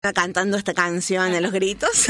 cantando 0.00 0.56
esta 0.56 0.74
canción 0.74 1.34
en 1.34 1.42
los 1.42 1.52
gritos. 1.52 2.06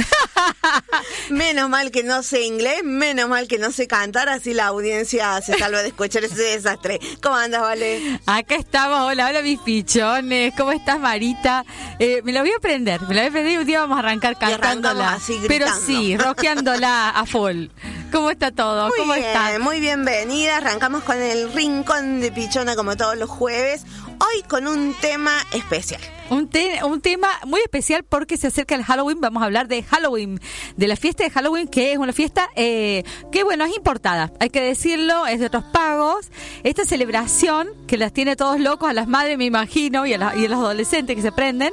menos 1.31 1.69
mal 1.69 1.91
que 1.91 2.03
no 2.03 2.23
sé 2.23 2.43
inglés, 2.43 2.83
menos 2.85 3.29
mal 3.29 3.49
que 3.49 3.59
no 3.59 3.73
sé 3.73 3.87
cantar, 3.87 4.29
así 4.29 4.55
la 4.55 4.67
audiencia 4.67 5.41
se 5.41 5.59
salva 5.59 5.83
de 5.83 5.89
escuchar 5.89 6.25
ese 6.25 6.43
desastre. 6.43 7.01
¿Cómo 7.23 7.37
andas, 7.37 7.63
Vale? 7.63 8.21
Acá 8.27 8.57
estamos, 8.57 9.01
hola, 9.01 9.29
hola 9.29 9.43
mis 9.43 9.59
pichones, 9.61 10.53
¿cómo 10.57 10.73
estás, 10.73 10.99
Marita? 11.01 11.65
Eh, 11.99 12.21
me 12.25 12.33
lo 12.33 12.41
voy 12.41 12.51
a 12.53 12.57
aprender, 12.57 13.01
me 13.03 13.09
lo 13.09 13.15
voy 13.15 13.27
a 13.27 13.29
aprender 13.29 13.53
y 13.53 13.57
un 13.59 13.67
día 13.67 13.81
vamos 13.81 13.97
a 13.97 14.01
arrancar 14.01 14.39
cantándola. 14.39 15.15
Así, 15.15 15.41
pero 15.49 15.67
sí, 15.85 16.17
rockeándola 16.17 17.11
a 17.11 17.27
full. 17.27 17.67
¿Cómo 18.13 18.31
está 18.31 18.51
todo? 18.51 18.89
Muy 18.89 18.99
¿Cómo 18.99 19.15
bien? 19.15 19.63
Muy 19.63 19.81
bienvenida. 19.81 20.59
Arrancamos 20.59 21.03
con 21.03 21.21
el 21.21 21.53
rincón 21.53 22.21
de 22.21 22.31
Pichona 22.31 22.77
como 22.77 22.97
todos 22.97 23.17
los 23.17 23.29
jueves. 23.29 23.83
Hoy 24.19 24.43
con 24.49 24.67
un 24.67 24.95
tema 25.01 25.33
especial. 25.53 26.01
Un, 26.29 26.49
te- 26.49 26.83
un 26.83 27.01
tema 27.01 27.29
muy 27.47 27.61
especial 27.61 28.03
porque 28.03 28.37
se 28.37 28.49
acerca 28.49 28.75
el 28.75 28.83
Halloween. 28.83 29.21
Vamos 29.21 29.43
a 29.43 29.47
hablar 29.47 29.69
de 29.69 29.83
Halloween, 29.85 30.41
de 30.77 30.89
la 30.89 30.97
fiesta 30.97 31.23
de 31.23 31.31
Halloween, 31.31 31.69
que 31.69 31.93
es 31.93 31.99
una 31.99 32.13
fiesta 32.13 32.49
eh, 32.57 33.05
que, 33.31 33.45
bueno, 33.45 33.65
es 33.65 33.77
importada. 33.77 34.33
Hay 34.41 34.51
que 34.51 34.61
decirlo, 34.61 35.27
es 35.27 35.39
de 35.39 35.47
otros 35.47 35.63
pagos. 35.73 36.31
Esta 36.65 36.85
celebración, 36.85 37.69
que 37.87 37.97
las 37.97 38.13
tiene 38.13 38.35
todos 38.35 38.59
locos, 38.59 38.91
a 38.91 38.93
las 38.93 39.07
madres, 39.07 39.39
me 39.39 39.45
imagino, 39.45 40.05
y 40.05 40.15
a, 40.15 40.19
la- 40.19 40.37
y 40.37 40.47
a 40.47 40.49
los 40.49 40.59
adolescentes 40.59 41.15
que 41.15 41.23
se 41.23 41.31
prenden. 41.33 41.73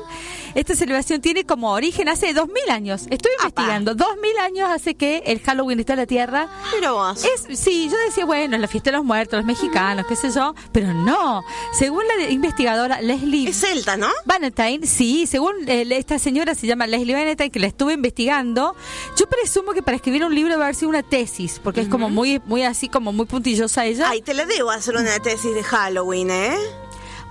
Esta 0.54 0.76
celebración 0.76 1.20
tiene 1.20 1.46
como 1.46 1.72
origen 1.72 2.08
hace 2.08 2.32
dos 2.34 2.48
mil 2.48 2.70
años. 2.70 3.08
Estoy 3.10 3.32
investigando. 3.40 3.96
Dos 3.96 4.18
mil 4.22 4.38
años 4.38 4.70
hace 4.70 4.94
que 4.94 5.24
el 5.26 5.40
Halloween 5.40 5.80
está 5.80 5.94
en 5.94 6.00
la 6.00 6.06
Tierra. 6.06 6.48
Pero 6.72 6.94
vos. 6.94 7.26
Es, 7.26 7.60
sí, 7.60 7.90
yo 7.90 7.98
decía, 8.06 8.26
bueno, 8.26 8.56
es 8.56 8.62
la 8.62 8.68
fiesta 8.68 8.92
de 8.92 8.98
los 8.98 9.06
muertos, 9.06 9.38
los 9.38 9.46
mexicanos, 9.48 10.06
qué 10.08 10.16
sé 10.16 10.30
yo, 10.32 10.54
pero 10.72 10.94
no. 10.94 11.44
Según 11.74 12.04
la 12.08 12.30
investigadora 12.30 13.02
Leslie 13.02 13.50
Es 13.50 13.60
celta, 13.60 13.98
¿no? 13.98 14.10
Valentine, 14.44 14.86
sí, 14.86 15.26
según 15.26 15.54
eh, 15.68 15.86
esta 15.92 16.20
señora 16.20 16.54
se 16.54 16.68
llama 16.68 16.86
Leslie 16.86 17.14
Valentine, 17.14 17.50
que 17.50 17.60
la 17.60 17.68
estuve 17.68 17.94
investigando, 17.94 18.76
yo 19.18 19.28
presumo 19.28 19.72
que 19.72 19.82
para 19.82 19.96
escribir 19.96 20.26
un 20.26 20.36
libro 20.36 20.56
va 20.56 20.64
a 20.64 20.66
haber 20.66 20.76
sido 20.76 20.90
una 20.90 21.02
tesis, 21.02 21.62
porque 21.64 21.82
es 21.82 21.88
como 21.88 22.10
muy, 22.10 22.42
muy 22.46 22.64
así, 22.64 22.90
como 22.90 23.14
muy 23.14 23.26
puntillosa 23.26 23.86
ella. 23.86 24.10
Ay, 24.10 24.22
te 24.22 24.34
la 24.34 24.46
debo 24.46 24.70
hacer 24.72 24.96
una 24.96 25.18
tesis 25.20 25.54
de 25.54 25.64
Halloween, 25.64 26.30
¿eh? 26.30 26.58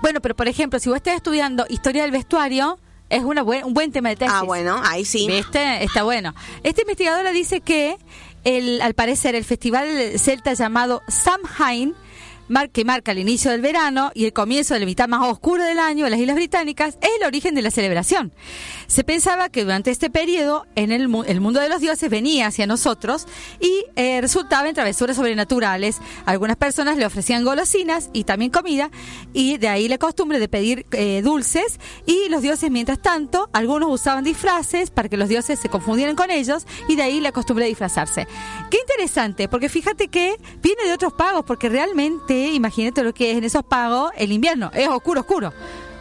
Bueno, 0.01 0.21
pero 0.21 0.35
por 0.35 0.47
ejemplo, 0.47 0.79
si 0.79 0.89
vos 0.89 0.97
estás 0.97 1.15
estudiando 1.15 1.65
historia 1.69 2.01
del 2.01 2.11
vestuario, 2.11 2.79
es 3.09 3.23
una 3.23 3.43
buen, 3.43 3.63
un 3.63 3.75
buen 3.75 3.91
tema 3.91 4.09
de 4.09 4.15
tesis. 4.15 4.33
Ah, 4.35 4.43
bueno, 4.43 4.81
ahí 4.83 5.05
sí. 5.05 5.27
¿Viste? 5.27 5.83
Está 5.83 6.01
bueno. 6.01 6.33
Esta 6.63 6.81
investigadora 6.81 7.31
dice 7.31 7.61
que, 7.61 7.97
el, 8.43 8.81
al 8.81 8.95
parecer, 8.95 9.35
el 9.35 9.45
festival 9.45 9.87
celta 10.17 10.53
llamado 10.53 11.03
Samhain, 11.07 11.93
que 12.71 12.85
marca 12.85 13.11
el 13.11 13.19
inicio 13.19 13.51
del 13.51 13.61
verano 13.61 14.11
y 14.13 14.25
el 14.25 14.33
comienzo 14.33 14.73
de 14.73 14.79
la 14.81 14.85
mitad 14.85 15.07
más 15.07 15.27
oscura 15.27 15.65
del 15.65 15.79
año 15.79 16.05
en 16.05 16.11
las 16.11 16.19
Islas 16.19 16.35
Británicas, 16.35 16.97
es 17.01 17.09
el 17.19 17.25
origen 17.25 17.55
de 17.55 17.61
la 17.61 17.71
celebración. 17.71 18.31
Se 18.87 19.03
pensaba 19.03 19.49
que 19.49 19.63
durante 19.63 19.91
este 19.91 20.09
periodo 20.09 20.65
en 20.75 20.91
el, 20.91 21.07
mu- 21.07 21.23
el 21.23 21.41
mundo 21.41 21.59
de 21.59 21.69
los 21.69 21.81
dioses 21.81 22.09
venía 22.09 22.47
hacia 22.47 22.67
nosotros 22.67 23.27
y 23.59 23.85
eh, 23.95 24.21
resultaba 24.21 24.67
en 24.69 24.75
travesuras 24.75 25.15
sobrenaturales. 25.15 25.97
Algunas 26.25 26.57
personas 26.57 26.97
le 26.97 27.05
ofrecían 27.05 27.43
golosinas 27.43 28.09
y 28.13 28.23
también 28.25 28.51
comida 28.51 28.91
y 29.33 29.57
de 29.57 29.69
ahí 29.69 29.87
la 29.87 29.97
costumbre 29.97 30.39
de 30.39 30.47
pedir 30.47 30.85
eh, 30.91 31.21
dulces 31.23 31.79
y 32.05 32.29
los 32.29 32.41
dioses 32.41 32.69
mientras 32.69 33.01
tanto, 33.01 33.49
algunos 33.53 33.89
usaban 33.89 34.23
disfraces 34.23 34.91
para 34.91 35.09
que 35.09 35.17
los 35.17 35.29
dioses 35.29 35.59
se 35.59 35.69
confundieran 35.69 36.15
con 36.15 36.29
ellos 36.29 36.65
y 36.87 36.95
de 36.95 37.03
ahí 37.03 37.19
la 37.19 37.31
costumbre 37.31 37.65
de 37.65 37.69
disfrazarse. 37.69 38.27
Qué 38.69 38.77
interesante, 38.79 39.47
porque 39.47 39.69
fíjate 39.69 40.07
que 40.09 40.35
viene 40.61 40.83
de 40.85 40.93
otros 40.93 41.13
pagos, 41.13 41.45
porque 41.45 41.69
realmente, 41.69 42.32
imagínate 42.53 43.03
lo 43.03 43.13
que 43.13 43.31
es 43.31 43.37
en 43.37 43.43
esos 43.43 43.63
pagos, 43.63 44.11
el 44.17 44.31
invierno 44.31 44.71
es 44.73 44.87
oscuro, 44.87 45.21
oscuro. 45.21 45.53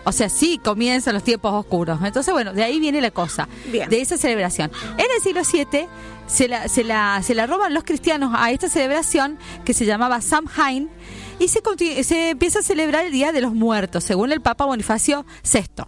O 0.04 0.12
sea, 0.12 0.28
sí 0.28 0.58
comienzan 0.62 1.14
los 1.14 1.22
tiempos 1.22 1.52
oscuros. 1.52 2.00
Entonces, 2.02 2.34
bueno, 2.34 2.52
de 2.52 2.64
ahí 2.64 2.80
viene 2.80 3.00
la 3.00 3.12
cosa, 3.12 3.48
Bien. 3.66 3.88
de 3.88 4.00
esa 4.00 4.18
celebración. 4.18 4.70
En 4.98 5.06
el 5.14 5.22
siglo 5.22 5.42
VII 5.50 5.86
se 6.26 6.48
la, 6.48 6.66
se, 6.68 6.82
la, 6.82 7.22
se 7.22 7.34
la 7.34 7.46
roban 7.46 7.72
los 7.72 7.84
cristianos 7.84 8.32
a 8.36 8.50
esta 8.50 8.68
celebración 8.68 9.38
que 9.64 9.74
se 9.74 9.84
llamaba 9.86 10.20
Samhain 10.20 10.90
y 11.38 11.48
se, 11.48 11.62
se 12.04 12.30
empieza 12.30 12.60
a 12.60 12.62
celebrar 12.62 13.06
el 13.06 13.12
Día 13.12 13.32
de 13.32 13.40
los 13.40 13.52
Muertos, 13.52 14.04
según 14.04 14.32
el 14.32 14.40
Papa 14.40 14.64
Bonifacio 14.64 15.24
VI, 15.44 15.84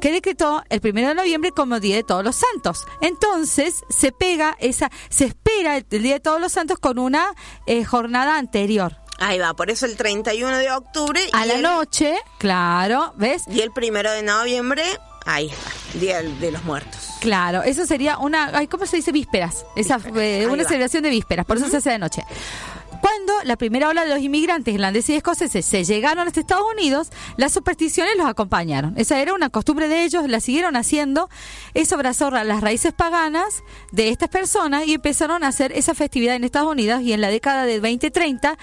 que 0.00 0.12
decretó 0.12 0.62
el 0.68 0.80
primero 0.80 1.08
de 1.08 1.14
noviembre 1.14 1.50
como 1.50 1.80
Día 1.80 1.96
de 1.96 2.02
Todos 2.04 2.24
los 2.24 2.36
Santos. 2.36 2.84
Entonces 3.00 3.82
se 3.88 4.12
pega 4.12 4.56
esa, 4.60 4.90
se 5.08 5.26
espera 5.26 5.76
el, 5.76 5.86
el 5.90 6.02
Día 6.02 6.14
de 6.14 6.20
Todos 6.20 6.40
los 6.40 6.52
Santos 6.52 6.78
con 6.78 6.98
una 6.98 7.24
eh, 7.66 7.84
jornada 7.84 8.36
anterior. 8.38 8.96
Ahí 9.18 9.38
va, 9.38 9.54
por 9.54 9.70
eso 9.70 9.86
el 9.86 9.96
31 9.96 10.58
de 10.58 10.70
octubre 10.72 11.20
A 11.32 11.44
y 11.44 11.48
la 11.48 11.54
el, 11.54 11.62
noche, 11.62 12.14
claro, 12.38 13.14
¿ves? 13.16 13.44
y 13.48 13.60
el 13.62 13.70
primero 13.72 14.10
de 14.12 14.22
noviembre, 14.22 14.82
ahí 15.24 15.46
está, 15.48 15.70
Día 15.98 16.22
de 16.22 16.50
los 16.52 16.62
Muertos. 16.64 17.10
Claro, 17.20 17.62
eso 17.62 17.86
sería 17.86 18.18
una, 18.18 18.50
ay, 18.52 18.66
¿cómo 18.66 18.84
se 18.86 18.96
dice? 18.96 19.12
Vísperas. 19.12 19.64
Esa, 19.74 19.96
Vísperas, 19.96 20.52
una 20.52 20.64
celebración 20.64 21.02
de 21.02 21.10
vísperas, 21.10 21.46
por 21.46 21.56
eso 21.56 21.68
se 21.68 21.78
hace 21.78 21.90
de 21.90 21.98
noche. 21.98 22.22
Cuando 23.00 23.34
la 23.44 23.56
primera 23.56 23.88
ola 23.88 24.04
de 24.04 24.10
los 24.10 24.18
inmigrantes 24.20 24.74
irlandeses 24.74 25.10
y 25.10 25.14
escoceses 25.16 25.64
se 25.64 25.84
llegaron 25.84 26.26
hasta 26.26 26.40
Estados 26.40 26.64
Unidos, 26.72 27.08
las 27.36 27.52
supersticiones 27.52 28.16
los 28.16 28.26
acompañaron. 28.26 28.94
Esa 28.98 29.20
era 29.20 29.32
una 29.32 29.48
costumbre 29.48 29.86
de 29.88 30.02
ellos, 30.02 30.28
la 30.28 30.40
siguieron 30.40 30.76
haciendo. 30.76 31.28
Eso 31.74 31.94
abrazó 31.94 32.30
ra- 32.30 32.42
las 32.42 32.62
raíces 32.62 32.92
paganas 32.92 33.62
de 33.92 34.08
estas 34.08 34.28
personas 34.28 34.86
y 34.86 34.94
empezaron 34.94 35.44
a 35.44 35.48
hacer 35.48 35.72
esa 35.72 35.94
festividad 35.94 36.34
en 36.34 36.42
Estados 36.44 36.70
Unidos 36.72 37.00
y 37.02 37.12
en 37.12 37.20
la 37.20 37.28
década 37.28 37.64
de 37.64 37.74
2030 37.80 38.56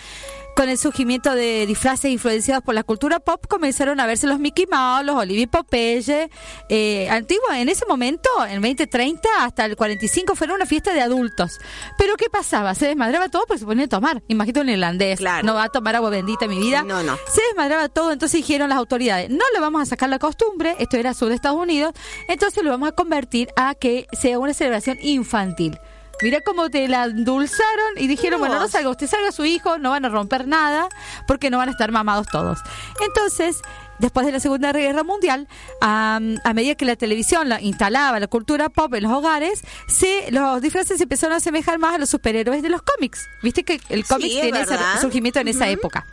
con 0.55 0.69
el 0.69 0.77
surgimiento 0.77 1.33
de 1.35 1.65
disfraces 1.65 2.11
influenciados 2.11 2.63
por 2.63 2.75
la 2.75 2.83
cultura 2.83 3.19
pop, 3.19 3.45
comenzaron 3.47 3.99
a 3.99 4.05
verse 4.05 4.27
los 4.27 4.39
Mickey 4.39 4.65
Mouse, 4.69 5.05
los 5.05 5.15
Olivia 5.15 5.43
y 5.43 5.47
Popeye. 5.47 6.29
Eh, 6.69 7.09
antigua, 7.09 7.59
en 7.59 7.69
ese 7.69 7.85
momento, 7.85 8.29
en 8.47 8.61
2030 8.61 9.27
hasta 9.39 9.65
el 9.65 9.75
45, 9.75 10.35
fueron 10.35 10.57
una 10.57 10.65
fiesta 10.65 10.93
de 10.93 11.01
adultos. 11.01 11.59
Pero 11.97 12.15
¿qué 12.15 12.29
pasaba? 12.29 12.75
Se 12.75 12.87
desmadraba 12.87 13.29
todo 13.29 13.45
porque 13.47 13.59
se 13.59 13.65
ponía 13.65 13.85
a 13.85 13.89
tomar. 13.89 14.23
Imagínate 14.27 14.61
un 14.61 14.69
irlandés. 14.69 15.19
Claro. 15.19 15.45
No 15.45 15.55
va 15.55 15.65
a 15.65 15.69
tomar 15.69 15.95
agua 15.95 16.09
bendita, 16.09 16.47
mi 16.47 16.59
vida. 16.59 16.83
No, 16.83 17.03
no. 17.03 17.17
Se 17.27 17.41
desmadraba 17.49 17.89
todo, 17.89 18.11
entonces 18.11 18.37
dijeron 18.37 18.69
las 18.69 18.77
autoridades, 18.77 19.29
no 19.29 19.45
le 19.53 19.59
vamos 19.59 19.81
a 19.81 19.85
sacar 19.85 20.09
la 20.09 20.19
costumbre, 20.19 20.75
esto 20.79 20.97
era 20.97 21.13
sur 21.13 21.29
de 21.29 21.35
Estados 21.35 21.59
Unidos, 21.59 21.93
entonces 22.27 22.63
lo 22.63 22.69
vamos 22.69 22.89
a 22.89 22.91
convertir 22.91 23.49
a 23.55 23.75
que 23.75 24.07
sea 24.11 24.39
una 24.39 24.53
celebración 24.53 24.97
infantil. 25.01 25.77
Mira 26.23 26.39
cómo 26.39 26.69
te 26.69 26.87
la 26.87 27.03
endulzaron 27.03 27.97
y 27.97 28.07
dijeron, 28.07 28.39
bueno, 28.39 28.57
no 28.57 28.69
salga 28.69 28.89
usted, 28.89 29.07
salga 29.07 29.33
su 29.33 29.43
hijo, 29.43 29.77
no 29.77 29.89
van 29.89 30.05
a 30.05 30.09
romper 30.09 30.47
nada 30.47 30.87
porque 31.27 31.49
no 31.49 31.57
van 31.57 31.67
a 31.67 31.73
estar 31.73 31.91
mamados 31.91 32.27
todos. 32.27 32.59
Entonces, 33.05 33.61
después 33.99 34.25
de 34.25 34.31
la 34.31 34.39
Segunda 34.39 34.71
Guerra 34.71 35.03
Mundial, 35.03 35.49
am, 35.81 36.37
a 36.45 36.53
medida 36.53 36.75
que 36.75 36.85
la 36.85 36.95
televisión 36.95 37.49
la 37.49 37.59
instalaba 37.59 38.21
la 38.21 38.27
cultura 38.27 38.69
pop 38.69 38.93
en 38.93 39.03
los 39.03 39.11
hogares, 39.11 39.63
se, 39.89 40.31
los 40.31 40.61
disfraces 40.61 40.95
se 40.95 41.03
empezaron 41.03 41.33
a 41.33 41.37
asemejar 41.37 41.77
más 41.77 41.95
a 41.95 41.97
los 41.97 42.09
superhéroes 42.09 42.63
de 42.63 42.69
los 42.69 42.83
cómics. 42.83 43.27
Viste 43.41 43.65
que 43.65 43.81
el 43.89 44.05
cómic 44.05 44.31
es 44.31 44.41
tiene 44.41 44.61
ese 44.61 44.77
surgimiento 45.01 45.41
en 45.41 45.49
esa 45.49 45.67
época. 45.67 46.05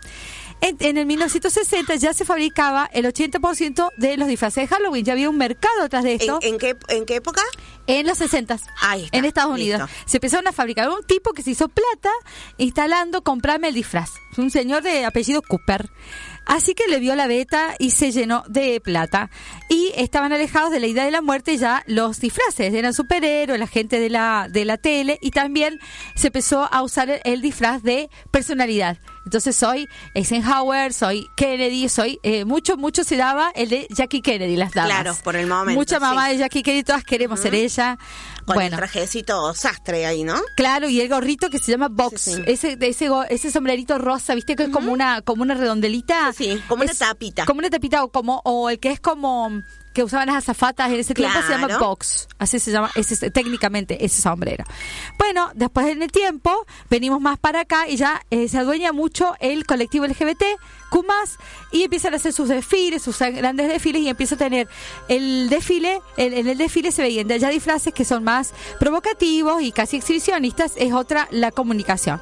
En, 0.63 0.77
en 0.81 0.99
el 0.99 1.07
1960 1.07 1.95
ya 1.97 2.13
se 2.13 2.25
fabricaba 2.25 2.89
el 2.93 3.07
80% 3.07 3.91
de 3.97 4.17
los 4.17 4.29
disfraces 4.29 4.69
de 4.69 4.75
Halloween. 4.77 5.05
Ya 5.05 5.13
había 5.15 5.31
un 5.31 5.39
mercado 5.39 5.83
atrás 5.85 6.05
de 6.05 6.13
¿En, 6.15 6.21
esto. 6.21 6.39
en 6.43 6.59
qué, 6.59 6.77
¿En 6.89 7.07
qué 7.07 7.17
época? 7.17 7.43
En 7.87 8.07
los 8.07 8.19
60 8.19 8.59
Ahí 8.83 9.05
está, 9.05 9.17
en 9.19 9.25
Estados 9.25 9.53
Unidos. 9.55 9.81
listo. 9.81 9.97
Se 10.07 10.19
empezaron 10.19 10.47
a 10.47 10.53
fabricar 10.53 10.89
un 10.91 11.03
tipo 11.05 11.33
que 11.33 11.43
se 11.43 11.51
hizo 11.53 11.69
plata 11.69 12.11
instalando 12.59 13.23
comprarme 13.23 13.69
el 13.69 13.75
disfraz. 13.75 14.11
Un 14.37 14.51
señor 14.51 14.83
de 14.83 15.05
apellido 15.05 15.43
Cooper. 15.43 15.91
Así 16.47 16.75
que 16.75 16.89
le 16.89 16.99
vio 17.01 17.15
la 17.15 17.27
beta 17.27 17.75
y 17.79 17.91
se 17.91 18.13
llenó 18.13 18.45
de 18.49 18.81
plata. 18.81 19.31
Y 19.69 19.93
estaban 19.97 20.33
alejados 20.33 20.71
de 20.71 20.81
la 20.81 20.87
idea 20.87 21.05
de 21.05 21.11
la 21.11 21.21
muerte 21.23 21.57
ya 21.57 21.83
los 21.87 22.21
disfraces. 22.21 22.73
Eran 22.75 22.93
superhéroes, 22.95 23.59
la 23.59 23.67
gente 23.67 23.99
de 24.01 24.11
la, 24.11 24.49
de 24.51 24.65
la 24.65 24.77
tele. 24.77 25.19
Y 25.21 25.31
también 25.31 25.79
se 26.17 26.29
empezó 26.29 26.69
a 26.73 26.83
usar 26.83 27.09
el, 27.11 27.21
el 27.25 27.43
disfraz 27.43 27.83
de 27.83 28.09
personalidad. 28.31 28.99
Entonces 29.25 29.55
soy 29.57 29.89
Eisenhower, 30.15 30.93
soy 30.93 31.29
Kennedy, 31.37 31.89
soy... 31.89 32.19
eh, 32.23 32.45
mucho, 32.45 32.77
mucho 32.77 33.05
se 33.05 33.17
daba 33.17 33.51
el 33.55 33.69
de 33.69 33.87
Jackie 33.91 34.23
Kennedy, 34.23 34.57
las 34.57 34.73
damas. 34.73 34.91
Claro, 34.93 35.17
por 35.23 35.37
el 35.37 35.47
momento, 35.47 35.79
Mucha 35.79 35.99
mamá 36.01 36.27
sí. 36.27 36.33
de 36.33 36.39
Jackie 36.39 36.63
Kennedy, 36.63 36.83
todas 36.85 37.05
queremos 37.05 37.41
ser 37.41 37.55
ella. 37.55 37.99
Con 38.47 38.55
bueno. 38.55 38.71
el 38.71 38.77
trajecito 38.77 39.53
sastre 39.55 40.07
ahí, 40.07 40.25
¿no? 40.25 40.35
Claro, 40.57 40.89
y 40.89 41.01
el 41.01 41.09
gorrito 41.09 41.51
que 41.51 41.59
se 41.59 41.71
llama 41.73 41.89
box, 41.89 42.21
Sí, 42.21 42.35
sí. 42.35 42.43
ese 42.47 42.77
ese 42.81 43.09
go- 43.09 43.25
ese 43.25 43.51
sombrerito 43.51 43.99
rosa, 43.99 44.35
¿viste? 44.35 44.57
Que 44.57 44.65
es 44.65 44.69
como 44.71 44.91
una 44.93 45.21
como 45.23 45.43
una 45.43 45.55
redondelita. 45.55 46.33
Sí, 46.33 46.61
como 46.67 46.83
una 46.83 46.93
tapita. 46.95 47.45
Como 47.47 47.59
una 47.61 47.71
tapita 47.71 48.03
o 48.03 48.11
como 48.11 48.41
o 48.45 48.71
el 48.71 48.81
que 48.81 48.91
es 48.91 49.01
como 49.01 49.51
que 49.93 50.05
usaban 50.05 50.27
las 50.29 50.37
azafatas 50.37 50.89
en 50.91 51.01
ese 51.01 51.15
tiempo 51.15 51.39
se 51.47 51.53
llama 51.53 51.67
box. 51.81 52.29
Así 52.39 52.59
se 52.59 52.71
llama, 52.71 52.91
ese, 52.95 53.15
es- 53.15 53.33
técnicamente, 53.33 54.05
ese 54.05 54.23
sombrero. 54.23 54.65
Bueno, 55.19 55.51
después 55.55 55.87
en 55.87 56.03
el 56.03 56.13
tiempo, 56.13 56.65
venimos 56.89 57.21
más 57.21 57.39
para 57.39 57.61
acá 57.61 57.89
y 57.89 57.97
ya 57.97 58.23
eh, 58.31 58.49
se 58.49 58.59
adueña 58.59 58.93
mucho 58.93 59.35
el 59.41 59.67
colectivo 59.67 60.07
LGBT, 60.07 60.43
Q+, 60.91 61.05
y 61.73 61.83
empiezan 61.83 62.15
a 62.15 62.17
hacer 62.17 62.33
sus 62.33 62.49
desfiles, 62.49 63.03
sus 63.03 63.19
grandes 63.19 63.69
desfiles, 63.69 64.03
y 64.03 64.09
empieza 64.09 64.35
a 64.37 64.39
tener 64.39 64.69
el 65.09 65.49
desfile, 65.49 66.01
el- 66.17 66.35
en 66.35 66.47
el 66.49 66.57
desfile 66.59 66.93
se 66.93 67.03
veían 67.03 67.29
ya 67.29 67.49
disfraces 67.49 67.93
que 67.93 68.05
son 68.05 68.23
más 68.25 68.53
provocativos 68.79 69.63
y 69.63 69.73
casi 69.73 69.97
exhibicionistas, 69.97 70.73
es 70.77 70.93
otra 70.93 71.29
la 71.31 71.51
comunicación. 71.51 72.21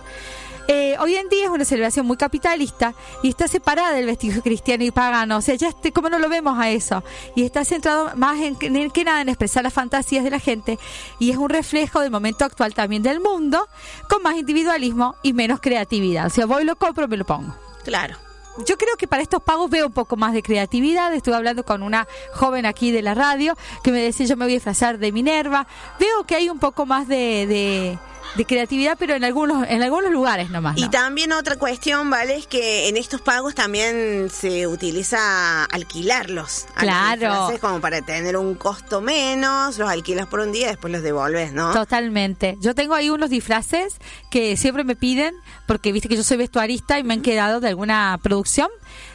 Eh, 0.70 0.96
hoy 1.00 1.16
en 1.16 1.30
día 1.30 1.44
es 1.44 1.50
una 1.50 1.64
celebración 1.64 2.06
muy 2.06 2.18
capitalista 2.18 2.92
y 3.22 3.30
está 3.30 3.48
separada 3.48 3.92
del 3.94 4.04
vestigio 4.04 4.42
cristiano 4.42 4.84
y 4.84 4.90
pagano. 4.90 5.38
O 5.38 5.40
sea, 5.40 5.54
ya 5.54 5.68
este, 5.68 5.92
como 5.92 6.10
no 6.10 6.18
lo 6.18 6.28
vemos 6.28 6.58
a 6.58 6.70
eso. 6.70 7.02
Y 7.34 7.44
está 7.44 7.64
centrado 7.64 8.12
más 8.16 8.38
en, 8.42 8.56
en 8.60 8.90
que 8.90 9.02
nada 9.02 9.22
en 9.22 9.30
expresar 9.30 9.64
las 9.64 9.72
fantasías 9.72 10.24
de 10.24 10.30
la 10.30 10.38
gente 10.38 10.78
y 11.18 11.30
es 11.30 11.38
un 11.38 11.48
reflejo 11.48 12.00
del 12.00 12.10
momento 12.10 12.44
actual 12.44 12.74
también 12.74 13.02
del 13.02 13.20
mundo, 13.20 13.66
con 14.10 14.22
más 14.22 14.36
individualismo 14.36 15.16
y 15.22 15.32
menos 15.32 15.60
creatividad. 15.60 16.26
O 16.26 16.30
sea, 16.30 16.44
voy, 16.44 16.64
lo 16.64 16.76
compro, 16.76 17.08
me 17.08 17.16
lo 17.16 17.24
pongo. 17.24 17.54
Claro. 17.84 18.18
Yo 18.66 18.76
creo 18.76 18.96
que 18.96 19.06
para 19.06 19.22
estos 19.22 19.42
pagos 19.42 19.70
veo 19.70 19.86
un 19.86 19.92
poco 19.92 20.16
más 20.16 20.34
de 20.34 20.42
creatividad. 20.42 21.14
Estuve 21.14 21.36
hablando 21.36 21.64
con 21.64 21.82
una 21.82 22.08
joven 22.34 22.66
aquí 22.66 22.90
de 22.90 23.02
la 23.02 23.14
radio 23.14 23.56
que 23.82 23.92
me 23.92 24.00
decía 24.00 24.26
yo 24.26 24.36
me 24.36 24.44
voy 24.44 24.52
a 24.52 24.56
disfrazar 24.56 24.98
de 24.98 25.12
Minerva. 25.12 25.66
Veo 25.98 26.24
que 26.24 26.34
hay 26.34 26.50
un 26.50 26.58
poco 26.58 26.84
más 26.84 27.06
de, 27.06 27.46
de, 27.46 27.98
de 28.36 28.44
creatividad, 28.44 28.96
pero 28.98 29.14
en 29.14 29.24
algunos 29.24 29.66
en 29.68 29.82
algunos 29.82 30.10
lugares 30.12 30.50
nomás. 30.50 30.76
Y 30.78 30.82
¿no? 30.82 30.90
también 30.90 31.32
otra 31.32 31.56
cuestión, 31.56 32.10
¿vale? 32.10 32.36
Es 32.36 32.46
que 32.46 32.88
en 32.88 32.96
estos 32.96 33.20
pagos 33.20 33.54
también 33.54 34.30
se 34.30 34.66
utiliza 34.66 35.64
alquilarlos. 35.64 36.66
Claro. 36.76 37.50
como 37.60 37.80
para 37.80 38.02
tener 38.02 38.36
un 38.36 38.54
costo 38.54 39.00
menos, 39.00 39.78
los 39.78 39.88
alquilas 39.88 40.26
por 40.26 40.40
un 40.40 40.52
día 40.52 40.66
y 40.66 40.70
después 40.70 40.92
los 40.92 41.02
devolves, 41.02 41.52
¿no? 41.52 41.72
Totalmente. 41.72 42.56
Yo 42.60 42.74
tengo 42.74 42.94
ahí 42.94 43.10
unos 43.10 43.30
disfraces 43.30 43.96
que 44.30 44.56
siempre 44.56 44.84
me 44.84 44.96
piden, 44.96 45.34
porque 45.66 45.92
viste 45.92 46.08
que 46.08 46.16
yo 46.16 46.22
soy 46.22 46.36
vestuarista 46.36 46.98
y 46.98 47.04
me 47.04 47.14
han 47.14 47.22
quedado 47.22 47.60
de 47.60 47.68
alguna 47.68 48.18
producción. 48.22 48.68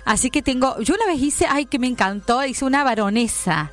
Así 0.05 0.29
que 0.29 0.41
tengo, 0.41 0.79
yo 0.81 0.95
una 0.95 1.05
vez 1.05 1.21
hice, 1.21 1.45
ay, 1.49 1.65
que 1.65 1.79
me 1.79 1.87
encantó, 1.87 2.43
hice 2.45 2.65
una 2.65 2.83
baronesa. 2.83 3.71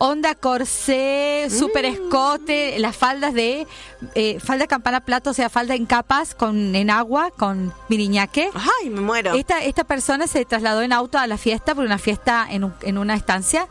Onda 0.00 0.36
corsé, 0.36 1.48
super 1.50 1.84
escote, 1.84 2.78
las 2.78 2.96
faldas 2.96 3.34
de 3.34 3.66
eh, 4.14 4.38
falda 4.40 4.66
campana 4.66 5.00
plato, 5.00 5.30
o 5.30 5.34
sea, 5.34 5.48
falda 5.48 5.74
en 5.74 5.86
capas 5.86 6.34
con 6.34 6.74
en 6.76 6.90
agua 6.90 7.30
con 7.36 7.72
miriñaque. 7.88 8.50
Ay, 8.82 8.90
me 8.90 9.00
muero. 9.00 9.34
Esta, 9.34 9.62
esta 9.64 9.84
persona 9.84 10.26
se 10.26 10.44
trasladó 10.44 10.82
en 10.82 10.92
auto 10.92 11.18
a 11.18 11.26
la 11.26 11.38
fiesta, 11.38 11.74
por 11.74 11.84
una 11.84 11.98
fiesta 11.98 12.46
en, 12.48 12.64
un- 12.64 12.74
en 12.82 12.98
una 12.98 13.14
estancia. 13.14 13.66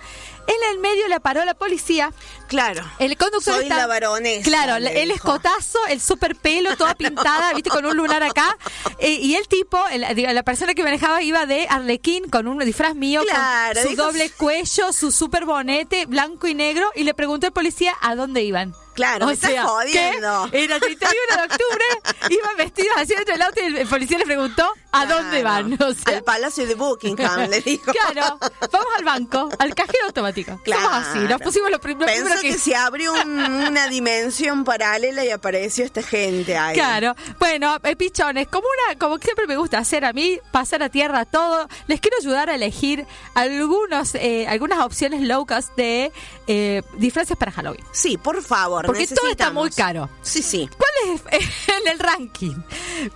En 0.48 0.74
el 0.74 0.80
medio 0.80 1.08
la 1.10 1.20
paró 1.20 1.44
la 1.44 1.54
policía. 1.56 2.14
Claro. 2.48 2.82
El 3.00 3.18
conductor 3.18 3.56
Soy 3.56 3.64
está- 3.64 3.78
la 3.80 3.88
baronesa, 3.88 4.44
Claro, 4.50 4.76
el 4.78 5.12
escotazo, 5.12 5.78
el 5.90 6.00
super 6.00 6.36
pelo, 6.38 6.76
toda 6.78 6.96
pintada, 6.96 7.54
viste, 7.54 7.70
con 7.70 7.86
un 7.86 7.98
lunar 7.98 8.24
acá. 8.24 8.58
Eh, 9.00 9.12
y 9.22 9.36
el 9.36 9.48
tipo, 9.50 9.78
el- 9.92 10.06
la 10.34 10.44
persona 10.44 10.74
que 10.74 10.84
manejaba 10.84 11.22
iba 11.22 11.46
de 11.46 11.68
arlequín 11.70 12.30
con 12.30 12.48
un 12.48 12.60
disfraz 12.60 12.96
mío, 12.96 13.24
Claro, 13.28 13.74
con 13.76 13.84
su 13.84 13.90
dijo- 13.90 14.04
doble 14.04 14.30
cuello, 14.32 14.94
su 14.94 15.12
super 15.12 15.44
bonete, 15.46 16.06
blanco 16.06 16.48
y 16.48 16.54
negro, 16.54 16.90
y 16.96 17.04
le 17.04 17.14
preguntó 17.14 17.48
al 17.48 17.54
policía 17.54 17.94
a 18.02 18.16
dónde 18.16 18.42
iban. 18.44 18.74
Claro, 18.98 19.28
me 19.28 19.34
estás 19.34 19.52
jodiendo. 19.64 20.50
que 20.52 20.64
Era 20.66 20.76
el 20.76 20.82
31 20.82 21.14
de 21.38 21.44
octubre, 21.44 21.86
iban 22.32 22.58
vestidos 22.58 22.98
así 22.98 23.14
dentro 23.16 23.34
del 23.34 23.42
auto 23.44 23.62
y 23.62 23.78
el, 23.78 23.88
policía 23.88 24.18
le 24.18 24.26
preguntó 24.26 24.68
a 24.92 25.06
dónde 25.06 25.44
van. 25.44 25.74
O 25.82 25.94
sea, 25.94 26.18
Al 26.18 26.24
palacio 26.24 26.66
de 26.68 26.74
Buckingham, 26.76 27.50
le 27.50 27.62
dijo. 27.62 27.92
Claro, 27.92 28.40
vamos 28.72 28.88
al 28.98 29.06
banco, 29.06 29.50
al 29.60 29.74
cajero 29.76 30.06
automático. 30.08 30.60
Claro. 30.64 30.82
Somos 30.82 31.08
así, 31.08 31.20
nos 31.20 31.40
pusimos 31.42 31.70
lo, 31.72 31.80
prim- 31.80 32.00
lo 32.00 32.06
Pensó 32.08 32.24
primero 32.24 32.42
que... 32.42 32.52
que... 32.54 32.58
se 32.58 32.76
abrió 32.76 33.14
un- 33.14 33.40
una 33.40 33.88
dimensión 33.88 34.64
paralela 34.64 35.24
y 35.24 35.30
apareció 35.30 35.86
esta 35.86 36.02
gente 36.02 36.58
ahí. 36.58 36.74
Claro, 36.76 37.16
bueno, 37.40 37.78
eh, 37.84 37.96
pichones, 37.96 38.48
como 38.48 38.66
una, 38.88 38.98
como 38.98 39.20
siempre 39.20 39.46
me 39.46 39.56
gusta 39.58 39.78
hacer 39.78 40.04
a 40.06 40.12
mí, 40.14 40.40
pasar 40.52 40.82
a 40.82 40.90
tierra 40.90 41.26
todo, 41.26 41.68
les 41.86 42.02
quiero 42.02 42.18
ayudar 42.20 42.50
a 42.50 42.56
elegir 42.56 43.06
algunos, 43.36 44.16
eh, 44.16 44.48
algunas 44.50 44.80
opciones 44.80 45.22
low 45.22 45.46
cost 45.46 45.76
de 45.78 46.12
eh, 46.48 46.82
disfraces 46.96 47.38
para 47.38 47.52
Halloween. 47.52 47.84
Sí, 47.92 48.18
por 48.18 48.42
favor. 48.42 48.87
Porque 48.88 49.08
todo 49.08 49.30
está 49.30 49.52
muy 49.52 49.70
caro. 49.70 50.10
Sí, 50.24 50.42
sí. 50.42 50.68
¿Cuál 50.78 51.16
es 51.16 51.22
en 51.82 51.88
el 51.88 52.00
ranking? 52.00 52.56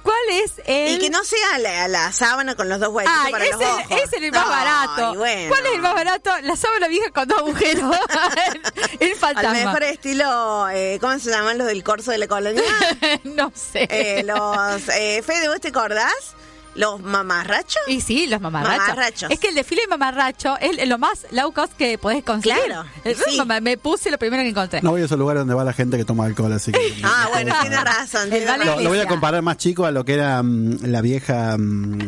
¿Cuál 0.03 0.15
es 0.43 0.53
el 0.65 0.93
Y 0.95 0.99
que 0.99 1.09
no 1.09 1.23
sea 1.23 1.57
la, 1.59 1.87
la 1.87 2.11
sábana 2.11 2.55
con 2.55 2.69
los 2.69 2.79
dos 2.79 2.89
huequitos 2.89 3.19
Ay, 3.25 3.31
para 3.31 3.45
es 3.45 3.51
los 3.51 3.61
el, 3.61 3.67
ojos. 3.67 3.85
es 4.03 4.13
el 4.13 4.31
más 4.31 4.47
barato. 4.49 5.13
bueno. 5.15 5.49
¿Cuál 5.49 5.65
es 5.65 5.73
el 5.73 5.81
más 5.81 5.93
barato? 5.95 6.31
La 6.43 6.55
sábana 6.55 6.87
vieja 6.87 7.09
con 7.11 7.27
dos 7.27 7.39
agujeros. 7.39 7.95
el, 8.53 8.61
el 8.99 9.11
Al 9.11 9.17
fantasma. 9.17 9.53
mejor 9.53 9.83
estilo, 9.83 10.69
eh, 10.69 10.97
¿cómo 11.01 11.17
se 11.19 11.29
llaman 11.31 11.57
los 11.57 11.67
del 11.67 11.83
corso 11.83 12.11
de 12.11 12.17
la 12.19 12.27
colonia? 12.27 12.63
no 13.23 13.51
sé. 13.55 13.87
Eh, 13.89 14.23
los, 14.23 14.87
eh, 14.89 15.23
Fede, 15.25 15.47
¿vos 15.47 15.59
te 15.59 15.69
acordás? 15.69 16.35
Los 16.75 17.01
mamarrachos. 17.01 17.81
Y 17.87 17.99
sí, 18.01 18.27
los 18.27 18.39
mamarrachos. 18.41 18.87
Mamarrachos. 18.87 19.31
Es 19.31 19.39
que 19.39 19.49
el 19.49 19.55
desfile 19.55 19.81
de 19.81 19.87
mamarracho 19.87 20.55
es 20.59 20.87
lo 20.87 20.97
más 20.97 21.25
low 21.31 21.51
cost 21.51 21.73
que 21.73 21.97
podés 21.97 22.23
conseguir. 22.23 22.57
Claro, 22.65 22.87
Eh, 23.03 23.15
sí. 23.15 23.37
mamá, 23.37 23.59
Me 23.59 23.77
puse 23.77 24.09
lo 24.09 24.17
primero 24.17 24.41
que 24.43 24.49
encontré. 24.49 24.81
No 24.81 24.91
voy 24.91 25.01
a 25.01 25.05
esos 25.05 25.19
lugares 25.19 25.41
donde 25.41 25.53
va 25.53 25.63
la 25.63 25.73
gente 25.73 25.97
que 25.97 26.05
toma 26.05 26.25
alcohol, 26.25 26.53
así 26.53 26.71
que... 26.71 26.79
Ah, 27.03 27.27
bueno, 27.31 27.53
tiene 27.61 27.77
razón. 27.83 28.29
tiene 28.29 28.65
Lo, 28.65 28.89
voy 28.89 28.99
a 28.99 29.07
comparar 29.07 29.41
más 29.41 29.57
chico 29.57 29.85
a 29.85 29.91
lo 29.91 30.05
que 30.05 30.13
era 30.13 30.41
mm, 30.41 30.79
la 30.83 31.01
vieja... 31.01 31.57
mm, 31.57 31.99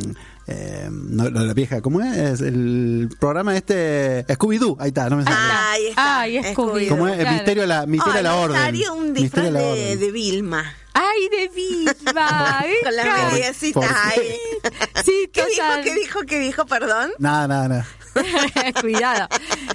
eh, 0.46 0.90
no, 0.92 1.30
la 1.30 1.54
vieja, 1.54 1.82
¿cómo 1.82 2.02
es? 2.02 2.42
El 2.42 3.10
programa 3.20 3.56
este... 3.56 4.26
Scooby-Doo, 4.28 4.76
ahí 4.80 4.90
está, 4.90 5.10
no 5.10 5.16
me 5.18 5.24
sale. 5.24 5.36
Ahí 5.40 5.88
está. 5.88 6.20
Ay, 6.20 6.38
es 6.38 6.48
Scooby-Doo. 6.48 6.90
¿Cómo 6.90 7.08
es? 7.08 7.16
claro. 7.18 7.32
Misterio 7.32 7.64
a 7.64 7.68
la, 7.68 7.86
misterio 7.86 8.22
la 8.22 8.36
orden. 8.36 8.58
un 8.92 9.14
disfraz 9.14 9.46
Misterio 9.46 9.50
a 9.50 9.52
la 9.52 9.60
de, 9.60 9.72
orden. 9.72 10.00
de 10.00 10.12
Vilma. 10.12 10.74
Ay, 10.94 11.30
de 11.30 11.48
Vilma. 11.50 12.64
Con 12.84 13.34
mediecitas 13.34 13.84
por- 13.88 13.98
ahí. 13.98 14.38
Sí, 15.04 15.30
¿Qué 15.34 15.46
dijo? 15.46 15.64
¿Qué 15.84 15.96
dijo? 15.96 16.20
¿Qué 16.28 16.40
dijo? 16.40 16.66
Perdón. 16.66 17.12
Nada, 17.20 17.48
nada, 17.48 17.68
nada. 17.68 17.88
Cuidado. 18.82 19.28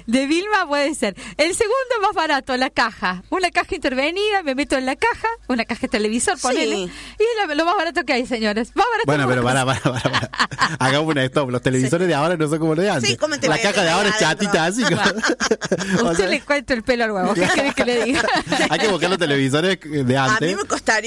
De 0.07 0.25
Vilma 0.25 0.65
puede 0.65 0.95
ser. 0.95 1.13
El 1.37 1.53
segundo 1.53 1.75
más 2.01 2.13
barato, 2.13 2.55
la 2.55 2.69
caja. 2.69 3.21
Una 3.29 3.51
caja 3.51 3.75
intervenida, 3.75 4.43
me 4.43 4.55
meto 4.55 4.77
en 4.77 4.85
la 4.85 4.95
caja, 4.95 5.27
una 5.49 5.65
caja 5.65 5.81
de 5.81 5.87
televisor, 5.89 6.37
Sí. 6.37 6.43
ponele. 6.43 6.75
Y 6.77 6.83
es 6.85 7.47
lo, 7.47 7.53
lo 7.53 7.65
más 7.65 7.75
barato 7.75 8.05
que 8.05 8.13
hay, 8.13 8.25
señores. 8.25 8.69
Más 8.75 8.85
barato 8.85 9.03
Bueno, 9.05 9.23
no 9.23 9.29
pero 9.29 9.41
a 9.41 9.43
para, 9.43 9.65
para, 9.65 9.81
para, 9.81 10.01
para. 10.29 10.29
Hagamos 10.79 11.09
una 11.11 11.23
stop. 11.25 11.49
Los 11.49 11.61
televisores 11.61 12.07
de 12.07 12.15
ahora 12.15 12.37
no 12.37 12.47
son 12.47 12.59
como 12.59 12.75
los 12.75 12.83
de 12.85 12.91
antes. 12.91 13.09
Sí, 13.09 13.17
¿cómo 13.17 13.37
te 13.37 13.49
la 13.49 13.57
caja 13.59 13.83
de 13.83 13.89
ahora 13.89 14.07
es 14.09 14.17
chatita 14.19 14.65
así. 14.65 14.83
como- 14.83 15.01
o 15.01 16.11
Usted 16.11 16.15
sea, 16.17 16.27
le 16.27 16.41
cuento 16.41 16.73
el 16.73 16.83
pelo 16.83 17.03
al 17.03 17.11
huevo. 17.11 17.33
¿Qué 17.33 17.41
quiere 17.53 17.73
que 17.73 17.83
le 17.85 18.05
diga? 18.05 18.23
hay 18.69 18.79
que 18.79 18.87
buscar 18.87 19.09
los 19.09 19.19
televisores 19.19 19.79
de 19.81 20.17
A 20.17 20.23
antes. 20.25 20.49
mí 20.49 20.55
me 20.55 20.61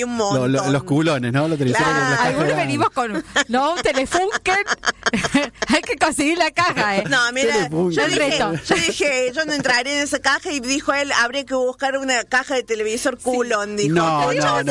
un 0.04 0.16
montón. 0.16 0.52
lo- 0.52 0.70
los 0.70 0.84
culones, 0.84 1.32
¿no? 1.32 1.46
Claro, 1.56 2.22
Algunos 2.22 2.56
venimos 2.56 2.90
con 2.90 3.24
no 3.48 3.72
un 3.74 3.82
telefunken. 3.82 4.56
Hay 5.68 5.82
que 5.82 5.96
conseguir 5.96 6.38
la 6.38 6.50
caja, 6.50 6.96
¿eh? 6.98 7.04
No, 7.08 7.18
mira, 7.32 7.68
yo 7.70 7.88
dije, 8.06 8.38
yo 8.38 8.74
dije, 8.74 9.32
yo 9.34 9.44
no 9.44 9.52
entraría 9.52 9.94
en 9.96 10.02
esa 10.02 10.18
caja 10.20 10.50
y 10.52 10.60
dijo 10.60 10.92
él, 10.92 11.10
habría 11.12 11.44
que 11.44 11.54
buscar 11.54 11.96
una 11.98 12.24
caja 12.24 12.54
de 12.54 12.62
televisor 12.62 13.18
culón, 13.18 13.76
dijo. 13.76 13.94
No, 13.94 14.24
no, 14.24 14.30
¿sí 14.32 14.38
no, 14.38 14.62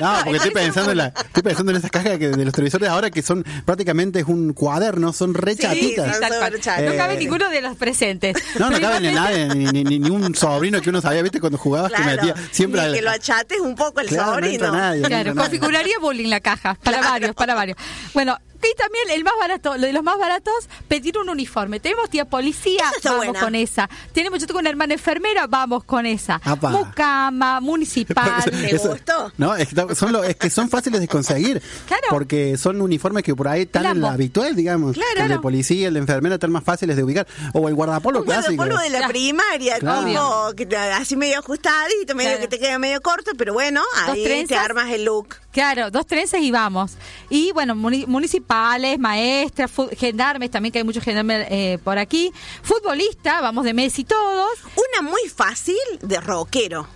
no, 0.00 0.24
porque 0.24 0.36
estoy 0.38 0.50
pensando 0.50 0.90
en 0.92 0.96
la, 0.98 1.06
estoy 1.06 1.42
pensando 1.42 1.70
en 1.72 1.78
esas 1.78 1.90
cajas 1.90 2.18
que, 2.18 2.28
de 2.28 2.44
los 2.44 2.52
televisores 2.54 2.88
de 2.88 2.92
ahora 2.92 3.10
que 3.10 3.22
son 3.22 3.44
prácticamente 3.64 4.20
es 4.20 4.26
un 4.26 4.52
cuaderno, 4.52 5.12
son 5.12 5.34
re 5.34 5.52
Sí, 5.54 5.62
chatitas. 5.62 6.14
sí, 6.16 6.20
Tal 6.20 6.30
cual. 6.30 6.42
sobre 6.50 6.60
chat. 6.60 6.80
No 6.80 6.96
cabe 6.96 7.16
ninguno 7.16 7.48
de 7.48 7.60
los 7.62 7.76
presentes. 7.76 8.36
No, 8.58 8.70
no 8.70 8.80
cabe 8.80 9.00
ni 9.00 9.12
nadie, 9.12 9.46
ni, 9.48 9.64
ni- 9.84 9.98
ni- 9.98 10.10
un 10.10 10.34
sobrino 10.34 10.80
que 10.80 10.90
uno 10.90 11.00
sabía, 11.00 11.22
¿viste? 11.22 11.40
Cuando 11.40 11.58
jugabas 11.58 11.92
que 11.92 12.02
Claro, 12.02 12.22
metía 12.22 12.34
siempre 12.50 12.80
al- 12.80 12.92
que 12.94 13.02
lo 13.02 13.10
achates 13.10 13.60
un 13.60 13.74
poco 13.74 14.00
el 14.06 14.14
Claro, 14.16 14.26
no 14.30 14.34
sobrino. 14.34 14.52
entra 14.54 14.70
nadie. 14.72 15.02
Claro, 15.02 15.28
no, 15.30 15.34
no. 15.34 15.42
configuraría 15.42 15.98
bullying 16.00 16.28
la 16.28 16.40
caja. 16.40 16.74
Para 16.82 17.00
varios, 17.10 17.34
para 17.34 17.54
varios. 17.54 17.76
Bueno, 18.14 18.38
y 18.62 18.74
también 18.76 19.10
el 19.10 19.24
más 19.24 19.34
barato, 19.38 19.76
lo 19.76 19.86
de 19.86 19.92
los 19.92 20.02
más 20.02 20.18
baratos, 20.18 20.54
pedir 20.88 21.18
un 21.18 21.28
uniforme. 21.28 21.80
Tenemos 21.80 22.08
tía 22.10 22.24
policía, 22.24 22.84
vamos 23.04 23.26
buena. 23.26 23.40
con 23.40 23.54
esa. 23.54 23.88
Tenemos, 24.12 24.40
yo 24.40 24.46
tengo 24.46 24.60
una 24.60 24.70
hermana 24.70 24.94
enfermera, 24.94 25.46
vamos 25.46 25.84
con 25.84 26.06
esa. 26.06 26.40
Apa. 26.44 26.70
Mucama, 26.70 27.60
municipal. 27.60 28.44
¿Te 28.50 28.76
gustó? 28.78 29.32
No, 29.38 29.54
es 29.56 29.68
que, 29.68 29.94
son 29.94 30.12
lo- 30.12 30.24
es 30.24 30.36
que 30.36 30.50
son 30.50 30.68
fáciles 30.68 31.00
de 31.00 31.08
conseguir. 31.08 31.62
Claro. 31.86 32.02
Porque 32.10 32.56
son 32.56 32.80
uniformes 32.80 33.22
que 33.22 33.34
por 33.34 33.48
ahí 33.48 33.62
están 33.62 33.84
en 33.86 34.00
la 34.00 34.12
habitual, 34.12 34.54
digamos. 34.56 34.94
Claro. 34.94 35.22
El 35.22 35.28
de 35.28 35.38
policía, 35.38 35.88
el 35.88 35.94
de 35.94 36.00
enfermera 36.00 36.36
están 36.36 36.50
más 36.52 36.64
fáciles 36.64 36.96
de 36.96 37.02
ubicar. 37.04 37.26
O 37.52 37.68
el 37.68 37.74
guardapolo 37.74 38.20
Un 38.20 38.26
guardapolvo 38.26 38.56
clásico. 38.64 38.82
de 38.82 38.90
la 38.90 38.98
Claro. 38.98 39.12
primaria, 39.12 39.78
Claro. 39.78 40.06
tipo, 40.06 40.68
que 40.68 40.76
así 40.76 41.16
medio 41.16 41.38
ajustadito, 41.38 42.14
medio 42.14 42.30
Claro. 42.30 42.42
que 42.42 42.48
te 42.48 42.58
queda 42.58 42.78
medio 42.78 43.00
corto, 43.00 43.32
pero 43.36 43.52
bueno, 43.52 43.82
ahí 44.06 44.44
te 44.46 44.56
armas 44.56 44.90
el 44.90 45.04
look. 45.04 45.36
Claro, 45.56 45.90
dos 45.90 46.06
trenzas 46.06 46.42
y 46.42 46.50
vamos. 46.50 46.98
Y 47.30 47.50
bueno, 47.52 47.74
muni- 47.74 48.04
municipales, 48.06 48.98
maestras, 48.98 49.70
gendarmes, 49.96 50.50
también 50.50 50.70
que 50.70 50.80
hay 50.80 50.84
muchos 50.84 51.02
gendarmes 51.02 51.46
eh, 51.50 51.78
por 51.82 51.96
aquí. 51.96 52.30
Futbolista, 52.62 53.40
vamos 53.40 53.64
de 53.64 53.72
Messi 53.72 54.04
todos. 54.04 54.50
Una 54.76 55.08
muy 55.08 55.22
fácil 55.34 55.74
de 56.02 56.20
rockero. 56.20 56.86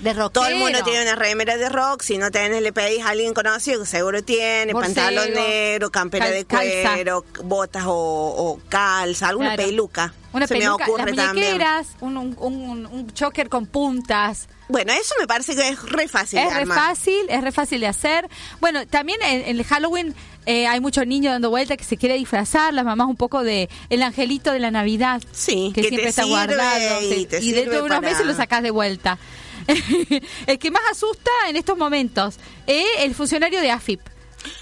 De 0.00 0.12
rockero. 0.12 0.30
Todo 0.30 0.46
el 0.46 0.56
mundo 0.58 0.78
tiene 0.84 1.02
una 1.02 1.16
remera 1.16 1.56
de 1.56 1.68
rock. 1.68 2.02
Si 2.02 2.16
no 2.16 2.30
tenés, 2.30 2.62
le 2.62 2.72
pedís 2.72 3.04
a 3.04 3.08
alguien 3.10 3.34
conocido 3.34 3.80
que 3.80 3.86
seguro 3.86 4.22
tiene. 4.22 4.72
Borcego, 4.72 4.94
pantalón 4.94 5.32
negro, 5.34 5.90
campera 5.90 6.26
cal- 6.26 6.34
de 6.34 6.44
calza. 6.44 6.92
cuero, 6.94 7.24
botas 7.42 7.82
o, 7.84 7.92
o 7.96 8.60
calza, 8.68 9.26
alguna 9.30 9.54
Claro. 9.56 9.68
peluca. 9.70 10.14
Una 10.32 10.46
Se 10.46 10.54
peluca, 10.54 10.86
me 10.86 10.92
ocurre 10.92 11.12
las 11.14 11.26
también. 11.26 11.46
muñequeras, 11.54 11.86
un, 12.00 12.16
un, 12.16 12.36
un, 12.38 12.86
un 12.86 13.12
choker 13.12 13.48
con 13.48 13.66
puntas. 13.66 14.48
Bueno, 14.68 14.92
eso 14.94 15.14
me 15.20 15.26
parece 15.26 15.54
que 15.54 15.68
es 15.68 15.82
re 15.82 16.08
fácil 16.08 16.38
Es 16.38 16.48
de 16.48 16.54
re 16.60 16.66
fácil, 16.66 17.26
es 17.28 17.42
re 17.42 17.52
fácil 17.52 17.80
de 17.80 17.86
hacer. 17.86 18.28
Bueno, 18.60 18.86
también 18.86 19.20
en, 19.22 19.42
en 19.42 19.58
el 19.58 19.64
Halloween 19.64 20.14
eh, 20.46 20.66
hay 20.66 20.80
muchos 20.80 21.06
niños 21.06 21.32
dando 21.32 21.50
vuelta 21.50 21.76
que 21.76 21.84
se 21.84 21.96
quiere 21.96 22.16
disfrazar, 22.16 22.72
las 22.74 22.84
mamás 22.84 23.06
un 23.08 23.16
poco 23.16 23.42
de 23.42 23.68
el 23.90 24.02
angelito 24.02 24.52
de 24.52 24.58
la 24.60 24.70
Navidad. 24.70 25.22
Sí, 25.32 25.70
que, 25.74 25.82
que 25.82 25.88
siempre 25.88 26.08
está 26.10 26.24
guardado. 26.24 27.00
y 27.02 27.14
sí, 27.14 27.26
te 27.26 27.40
y 27.42 27.52
dentro 27.52 27.74
de 27.74 27.82
unos 27.82 27.98
para- 27.98 28.10
meses 28.10 28.26
lo 28.26 28.34
sacás 28.34 28.62
de 28.62 28.70
vuelta. 28.70 29.18
el 30.46 30.58
que 30.58 30.70
más 30.70 30.82
asusta 30.90 31.30
en 31.48 31.56
estos 31.56 31.76
momentos 31.78 32.36
es 32.66 32.84
el 32.98 33.14
funcionario 33.14 33.60
de 33.60 33.70
AFIP. 33.70 34.00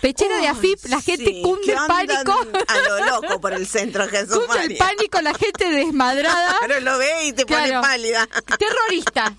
Pechero 0.00 0.37
de 0.37 0.47
AFIP, 0.47 0.78
la 0.87 1.00
gente 1.00 1.25
sí, 1.25 1.42
cunde 1.42 1.73
el 1.73 1.78
pánico. 1.88 2.38
A 2.68 2.78
lo 2.78 3.04
loco 3.21 3.40
por 3.40 3.52
el 3.52 3.66
centro 3.66 4.06
Jesús 4.09 4.38
Cunde 4.47 4.64
el 4.66 4.76
pánico, 4.76 5.21
la 5.21 5.35
gente 5.35 5.71
desmadrada. 5.73 6.56
Pero 6.61 6.80
lo 6.80 6.99
ve 6.99 7.26
y 7.26 7.32
te 7.32 7.44
pone 7.47 7.64
Claro. 7.66 7.80
pálida. 7.82 8.28
Terrorista. 8.59 9.35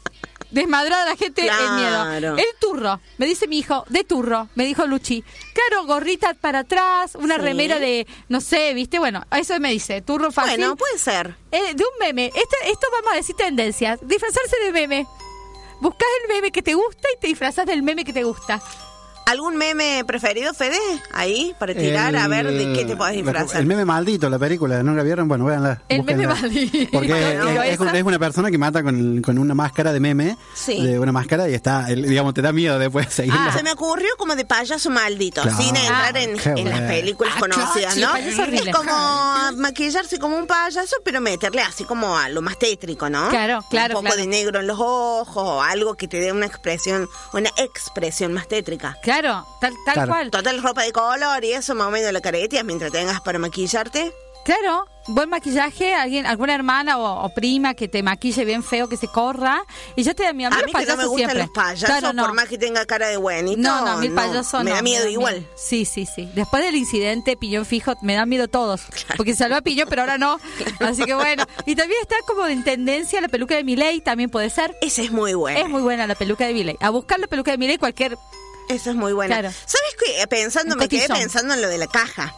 Desmadrada 0.54 1.06
la 1.06 1.16
gente 1.16 1.42
el 1.42 1.72
miedo. 1.74 2.38
El 2.38 2.46
turro, 2.62 3.00
me 3.18 3.26
dice 3.26 3.48
mi 3.48 3.60
hijo, 3.60 3.84
de 3.90 4.04
turro, 4.04 4.48
me 4.56 4.66
dijo 4.66 4.86
Luchi. 4.86 5.24
Claro, 5.54 5.86
gorrita 5.86 6.34
para 6.36 6.60
atrás, 6.60 7.16
una 7.16 7.36
Sí. 7.36 7.42
remera 7.42 7.80
de, 7.80 8.08
no 8.30 8.40
sé, 8.40 8.74
viste, 8.74 9.00
bueno, 9.00 9.26
eso 9.36 9.60
me 9.60 9.72
dice, 9.72 10.02
turro 10.02 10.32
fácil. 10.32 10.58
Bueno, 10.58 10.76
puede 10.76 10.98
ser. 11.00 11.36
Eh, 11.52 11.74
de 11.74 11.84
un 11.84 12.00
meme. 12.00 12.28
Este, 12.28 12.56
esto 12.72 12.88
vamos 12.92 13.14
a 13.14 13.16
decir 13.16 13.36
tendencias. 13.36 14.00
Disfrazarse 14.04 14.56
de 14.64 14.72
meme. 14.72 15.08
Buscas 15.82 16.08
el 16.24 16.34
meme 16.36 16.52
que 16.52 16.62
te 16.62 16.76
gusta 16.76 17.08
y 17.14 17.20
te 17.20 17.28
disfrazas 17.28 17.66
del 17.66 17.84
meme 17.84 18.06
que 18.06 18.14
te 18.14 18.24
gusta. 18.24 18.62
¿Algún 19.26 19.56
meme 19.58 20.04
preferido, 20.06 20.54
Fede? 20.54 20.78
Ahí, 21.14 21.56
para 21.58 21.74
tirar, 21.74 22.16
a 22.16 22.28
ver 22.28 22.46
de 22.52 22.74
qué 22.74 22.86
te 22.86 22.96
podés 22.96 23.16
disfrazar. 23.16 23.60
El 23.62 23.66
meme 23.66 23.86
maldito, 23.86 24.30
la 24.30 24.38
película, 24.38 24.84
¿no 24.84 24.94
la 24.94 25.04
vieron? 25.04 25.28
Bueno, 25.28 25.46
véanla. 25.46 25.82
El 25.90 26.04
meme 26.04 26.28
maldito. 26.28 26.90
Porque 26.92 27.40
es, 27.72 27.80
una 28.04 28.20
persona 28.20 28.52
que 28.52 28.58
mata 28.58 28.84
con, 28.84 29.22
con 29.22 29.38
una 29.40 29.54
máscara 29.56 29.94
de 29.94 30.00
meme. 30.00 30.38
Sí. 30.54 30.82
De 30.86 31.00
una 31.00 31.12
máscara 31.12 31.50
y 31.50 31.54
está, 31.54 31.90
el- 31.90 32.04
digamos, 32.08 32.34
te 32.34 32.42
da 32.42 32.52
miedo 32.52 32.78
después 32.78 33.08
seguirla. 33.14 33.48
Ah, 33.48 33.54
Se 33.58 33.64
me 33.64 33.72
ocurrió 33.72 34.10
como 34.18 34.36
de 34.36 34.46
payaso 34.46 34.90
maldito, 34.90 35.42
Claro. 35.42 35.58
sin 35.58 35.76
entrar 35.76 36.18
en, 36.18 36.36
las 36.70 36.82
películas 36.82 37.34
Ah, 37.38 37.40
conocidas, 37.40 37.98
¿no? 37.98 38.16
Es 38.16 38.36
como 38.76 38.94
maquillarse 39.58 40.20
como 40.20 40.38
un 40.38 40.48
payaso, 40.48 40.98
pero 41.04 41.22
meterle 41.22 41.62
así 41.62 41.86
como 41.86 42.18
a 42.18 42.30
lo 42.30 42.42
más 42.42 42.60
tétrico, 42.60 43.10
¿no? 43.10 43.30
Claro, 43.30 43.64
claro, 43.70 44.00
Un 44.00 44.04
poco 44.04 44.16
claro. 44.16 44.22
de 44.22 44.28
negro 44.28 44.60
en 44.60 44.68
los 44.68 44.80
ojos 44.80 45.34
o 45.38 45.62
algo 45.62 45.96
que 45.96 46.08
te 46.08 46.20
dé 46.20 46.32
una 46.32 46.46
expresión, 46.46 47.08
una 47.34 47.50
expresión 47.58 48.34
más 48.34 48.48
tétrica. 48.48 48.98
Claro, 49.02 49.13
tal, 49.22 49.74
tal 49.86 49.94
Claro. 49.94 50.12
cual. 50.12 50.32
Total 50.32 50.62
ropa 50.62 50.84
de 50.84 50.92
color 50.92 51.44
y 51.44 51.54
eso 51.54 51.76
más 51.76 51.88
o 51.88 51.92
menos 51.92 52.12
la 52.12 52.22
careteas 52.22 52.64
mientras 52.66 52.92
tengas 52.92 53.22
para 53.22 53.40
maquillarte. 53.40 54.14
Claro, 54.46 54.86
buen 55.08 55.30
maquillaje, 55.30 55.94
alguien, 55.96 56.26
alguna 56.26 56.54
hermana 56.54 56.98
o, 56.98 57.24
o 57.24 57.34
prima 57.34 57.76
que 57.76 57.88
te 57.88 58.04
maquille 58.04 58.44
bien 58.44 58.62
feo, 58.62 58.90
que 58.90 58.98
se 58.98 59.08
corra, 59.08 59.64
y 59.96 60.04
ya 60.04 60.14
te 60.14 60.24
da 60.24 60.34
miedo. 60.34 60.52
A 60.52 60.58
los 60.58 60.66
mí 60.66 60.74
que 60.74 60.86
no 60.86 60.98
me 60.98 61.06
gustan 61.06 61.18
siempre. 61.30 61.40
los 61.46 61.50
payasos, 61.52 61.86
Claro, 61.88 62.12
no. 62.12 62.26
por 62.26 62.34
más 62.34 62.50
que 62.50 62.58
tenga 62.58 62.86
cara 62.86 63.08
de 63.08 63.16
buenito. 63.16 63.62
No, 63.62 63.86
no, 63.86 63.92
a 63.94 63.96
mí 63.96 64.08
el 64.08 64.14
no, 64.14 64.22
payaso 64.22 64.58
Me 64.66 64.72
no, 64.72 64.76
da 64.76 64.82
miedo 64.82 65.08
igual. 65.08 65.48
Sí, 65.56 65.86
sí, 65.86 66.06
sí. 66.06 66.30
Después 66.36 66.62
del 66.62 66.76
incidente 66.76 67.38
Piñón 67.38 67.66
Fijo, 67.66 67.94
me 68.02 68.16
dan 68.16 68.28
miedo 68.28 68.50
todos. 68.50 68.82
Porque 69.16 69.34
salvó 69.34 69.56
a 69.56 69.62
Piñón, 69.62 69.88
pero 69.90 70.02
ahora 70.02 70.18
no. 70.18 70.38
Así 70.82 71.06
que 71.06 71.14
bueno. 71.14 71.46
Y 71.66 71.78
también 71.78 72.02
está 72.02 72.18
como 72.28 72.46
en 72.46 72.66
tendencia 72.66 73.22
la 73.22 73.30
peluca 73.30 73.56
de 73.56 73.64
Miley, 73.64 74.02
también 74.02 74.30
puede 74.30 74.50
ser. 74.50 74.76
Esa 74.82 75.04
es 75.04 75.12
muy 75.14 75.36
buena. 75.36 75.62
Es 75.62 75.70
muy 75.70 75.82
buena 75.82 76.06
la 76.06 76.16
peluca 76.16 76.46
de 76.46 76.52
Miley. 76.54 76.76
A 76.82 76.90
buscar 76.90 77.18
la 77.18 77.28
peluca 77.28 77.52
de 77.52 77.58
Miley 77.58 77.78
cualquier... 77.78 78.18
Esa 78.70 78.90
es 78.92 78.96
muy 78.96 79.14
buena. 79.14 79.40
Claro. 79.40 79.54
¿Sabes 79.66 79.96
qué? 80.00 80.28
Pensando, 80.28 80.76
me 80.76 80.88
quedé 80.88 81.08
pensando 81.08 81.54
en 81.54 81.62
lo 81.62 81.68
de 81.68 81.78
la 81.78 81.88
caja. 81.88 82.34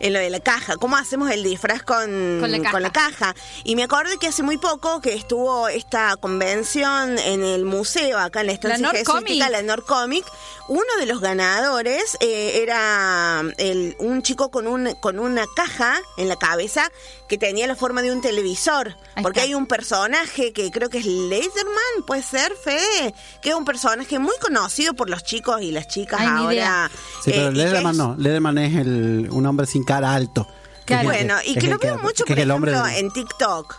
En 0.00 0.12
lo 0.12 0.18
de 0.18 0.30
la 0.30 0.40
caja, 0.40 0.76
¿cómo 0.76 0.96
hacemos 0.96 1.30
el 1.30 1.42
disfraz 1.44 1.82
con, 1.82 2.38
Con 2.40 2.50
la 2.50 2.60
caja. 2.60 2.90
caja? 2.92 3.34
Y 3.64 3.76
me 3.76 3.84
acordé 3.84 4.16
que 4.18 4.26
hace 4.28 4.42
muy 4.42 4.58
poco 4.58 5.00
que 5.00 5.14
estuvo 5.14 5.68
esta 5.68 6.16
convención 6.16 7.18
en 7.18 7.42
el 7.44 7.64
museo, 7.64 8.18
acá 8.18 8.40
en 8.40 8.46
la 8.48 8.52
estancia 8.52 8.90
jesuítica, 8.90 9.48
la 9.50 9.62
Norcomic. 9.62 10.24
Uno 10.68 10.82
de 10.98 11.06
los 11.06 11.20
ganadores 11.20 12.16
eh, 12.20 12.60
era 12.62 13.42
el, 13.58 13.96
un 13.98 14.22
chico 14.22 14.50
con, 14.50 14.66
un, 14.66 14.94
con 14.94 15.18
una 15.18 15.44
caja 15.54 15.96
en 16.16 16.28
la 16.28 16.36
cabeza 16.36 16.90
que 17.28 17.36
tenía 17.38 17.66
la 17.66 17.76
forma 17.76 18.00
de 18.02 18.10
un 18.12 18.20
televisor. 18.22 18.96
Ahí 19.14 19.22
porque 19.22 19.40
está. 19.40 19.48
hay 19.48 19.54
un 19.54 19.66
personaje 19.66 20.52
que 20.52 20.70
creo 20.70 20.88
que 20.88 20.98
es 20.98 21.06
Laserman, 21.06 22.06
puede 22.06 22.22
ser, 22.22 22.52
Fede, 22.56 23.14
que 23.42 23.50
es 23.50 23.54
un 23.54 23.64
personaje 23.66 24.18
muy 24.18 24.34
conocido 24.40 24.94
por 24.94 25.10
los 25.10 25.22
chicos 25.22 25.60
y 25.62 25.70
las 25.70 25.86
chicas 25.88 26.20
Ay, 26.20 26.28
ahora. 26.28 26.90
Sí, 27.22 27.30
eh, 27.30 27.34
pero 27.36 27.50
Lederman 27.52 27.92
es- 27.92 27.98
no. 27.98 28.14
Lederman 28.18 28.58
es 28.58 28.74
el, 28.76 29.28
un 29.30 29.46
hombre 29.46 29.66
sin 29.66 29.83
cara 29.84 30.14
alto. 30.14 30.46
Es 30.86 31.02
Bueno, 31.02 31.34
y 31.44 31.54
que 31.54 31.66
lo 31.68 31.78
veo 31.78 31.98
mucho, 31.98 32.24
que 32.24 32.32
por 32.32 32.38
es 32.38 32.42
el 32.44 32.50
hombre 32.50 32.72
ejemplo, 32.72 32.92
en 32.96 33.10
TikTok. 33.10 33.76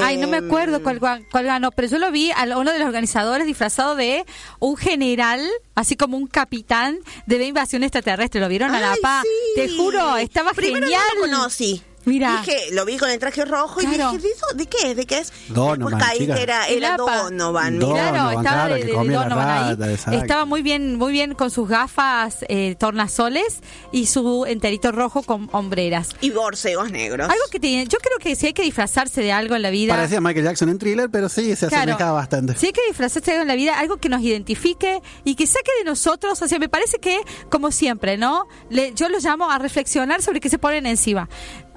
Ay, 0.00 0.18
no 0.18 0.28
me 0.28 0.36
Em, 0.36 0.44
acuerdo 0.46 0.82
cuál, 0.82 1.00
cuál 1.30 1.44
ganó, 1.46 1.70
pero 1.72 1.88
yo 1.88 1.98
lo 1.98 2.10
vi 2.12 2.30
a 2.30 2.44
uno 2.58 2.70
de 2.70 2.78
los 2.78 2.86
organizadores 2.86 3.46
disfrazado 3.46 3.94
de 3.96 4.26
un 4.58 4.76
general, 4.76 5.40
así 5.74 5.96
como 5.96 6.18
un 6.18 6.26
capitán 6.26 6.98
de 7.24 7.38
la 7.38 7.44
invasión 7.44 7.82
extraterrestre. 7.82 8.40
¿Lo 8.40 8.48
vieron 8.48 8.74
a 8.74 8.80
la 8.80 8.94
pa? 9.00 9.22
sí. 9.22 9.28
Te 9.54 9.74
juro, 9.74 10.18
estaba 10.18 10.52
Primero 10.52 10.84
genial. 10.84 11.02
no 11.18 11.26
lo 11.26 11.32
conocí. 11.38 11.82
Mira. 12.06 12.40
Dije, 12.42 12.70
lo 12.72 12.84
vi 12.86 12.96
con 12.96 13.10
el 13.10 13.18
traje 13.18 13.44
rojo 13.44 13.80
Claro. 13.80 14.14
y 14.14 14.16
dije, 14.16 14.18
¿de, 14.28 14.28
eso- 14.32 14.46
¿de 14.54 14.66
qué 14.66 14.90
es? 14.92 14.96
¿De 14.96 15.04
qué 15.06 15.18
es? 15.18 15.32
Donovan, 15.48 15.78
Después 15.80 16.02
caí 16.04 16.18
chica. 16.20 16.34
que 16.36 16.42
era. 16.42 16.66
Donovan. 16.96 17.78
Donovan. 17.78 17.78
Claro, 17.78 18.30
estaba 18.38 18.42
claro, 18.68 18.74
de, 18.76 18.84
Donovan 19.12 19.48
ahí. 19.48 19.74
rata. 19.74 20.14
Estaba 20.14 20.44
muy 20.46 20.62
bien, 20.62 20.96
muy 20.96 21.12
bien 21.12 21.34
con 21.34 21.50
sus 21.50 21.68
gafas 21.68 22.38
eh, 22.48 22.74
tornasoles 22.78 23.60
y 23.92 24.06
su 24.06 24.44
enterito 24.46 24.92
rojo 24.92 25.22
con 25.22 25.48
hombreras. 25.52 26.10
Y 26.20 26.30
borcegos 26.30 26.90
negros. 26.90 27.28
Algo 27.28 27.44
que 27.50 27.60
tiene, 27.60 27.86
yo 27.86 27.98
creo 27.98 28.18
que 28.18 28.34
si 28.36 28.46
hay 28.46 28.52
que 28.52 28.62
disfrazarse 28.62 29.20
de 29.20 29.32
algo 29.32 29.54
en 29.56 29.62
la 29.62 29.70
vida. 29.70 29.94
Parecía 29.94 30.20
Michael 30.20 30.44
Jackson 30.46 30.68
en 30.68 30.78
thriller, 30.78 31.10
pero 31.10 31.28
sí, 31.28 31.54
se 31.56 31.66
Claro. 31.66 31.82
asemejaba 31.92 32.12
bastante. 32.12 32.54
Si 32.56 32.66
hay 32.66 32.72
que 32.72 32.86
disfrazarse 32.86 33.30
de 33.32 33.32
algo 33.38 33.42
en 33.42 33.48
la 33.48 33.54
vida, 33.56 33.78
algo 33.78 33.96
que 33.96 34.08
nos 34.08 34.22
identifique 34.22 35.00
y 35.24 35.34
que 35.34 35.46
saque 35.46 35.70
de 35.80 35.84
nosotros, 35.84 36.40
o 36.40 36.46
sea, 36.48 36.58
me 36.60 36.68
parece 36.68 36.98
que, 36.98 37.20
como 37.50 37.72
siempre, 37.72 38.16
¿no? 38.16 38.46
Le- 38.70 38.92
yo 38.94 39.08
lo 39.08 39.18
llamo 39.18 39.50
a 39.50 39.58
reflexionar 39.58 40.22
sobre 40.22 40.38
qué 40.40 40.48
se 40.48 40.58
ponen 40.58 40.86
encima. 40.86 41.28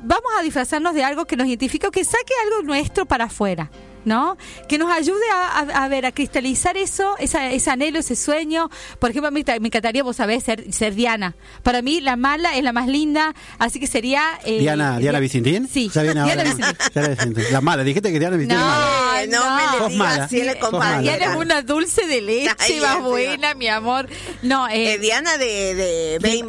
Vamos 0.04 0.32
a 0.40 0.44
disfrazarnos 0.44 0.94
de 0.94 1.04
algo 1.04 1.26
que 1.26 1.36
nos 1.36 1.48
identifique 1.48 1.88
o 1.88 1.92
que 1.92 2.04
saque 2.04 2.34
algo 2.46 2.64
nuestro 2.64 3.06
para 3.06 3.26
afuera. 3.26 3.70
¿No? 4.06 4.38
Que 4.70 4.78
nos 4.78 4.90
ayude 4.90 5.20
a, 5.34 5.60
a- 5.60 5.84
a 5.84 5.88
ver, 5.90 6.06
a 6.06 6.14
cristalizar 6.14 6.78
eso, 6.78 7.18
esa, 7.20 7.52
ese 7.52 7.70
anhelo, 7.70 8.00
ese 8.00 8.16
sueño. 8.16 8.70
Por 8.98 9.10
ejemplo, 9.10 9.28
a 9.28 9.32
mí 9.32 9.44
ta- 9.44 9.60
me 9.60 9.68
encantaría, 9.68 10.04
vos 10.04 10.16
sabés, 10.16 10.42
ser, 10.46 10.72
ser 10.72 10.96
Diana. 10.96 11.36
Para 11.64 11.82
mí, 11.82 12.00
la 12.00 12.16
mala 12.16 12.56
es 12.56 12.64
la 12.64 12.72
más 12.72 12.88
linda, 12.88 13.36
así 13.60 13.78
que 13.78 13.88
sería. 13.88 14.40
eh, 14.46 14.60
Diana, 14.60 15.00
Diana 15.00 15.20
Di- 15.20 15.24
Vicentín. 15.24 15.68
Sí, 15.68 15.90
Diana. 15.94 16.24
Vicentín. 16.24 16.66
Diana. 16.94 17.50
La 17.52 17.60
mala, 17.62 17.84
dijiste 17.84 18.10
que 18.14 18.20
Diana 18.20 18.38
Vicentín 18.38 18.58
es 18.58 18.64
mala. 18.64 18.88
No, 19.28 19.40
no, 19.44 19.50
no. 19.50 19.56
me 19.56 19.62
le 19.62 19.94
digas 19.94 20.10
mala. 20.10 20.24
así 20.26 20.44
la 20.44 20.60
compañera. 20.60 21.18
Diana 21.18 21.34
es 21.34 21.40
una 21.40 21.62
dulce 21.62 22.06
de 22.08 22.22
leche 22.22 22.52
Ay, 22.60 22.80
más 22.80 23.02
buena, 23.02 23.54
mi 23.54 23.68
amor. 23.68 24.08
No, 24.42 24.68
eh, 24.68 24.94
Eh, 24.94 24.98
Diana 25.00 25.38
de, 25.38 25.76
de, 25.76 26.20
de- 26.20 26.46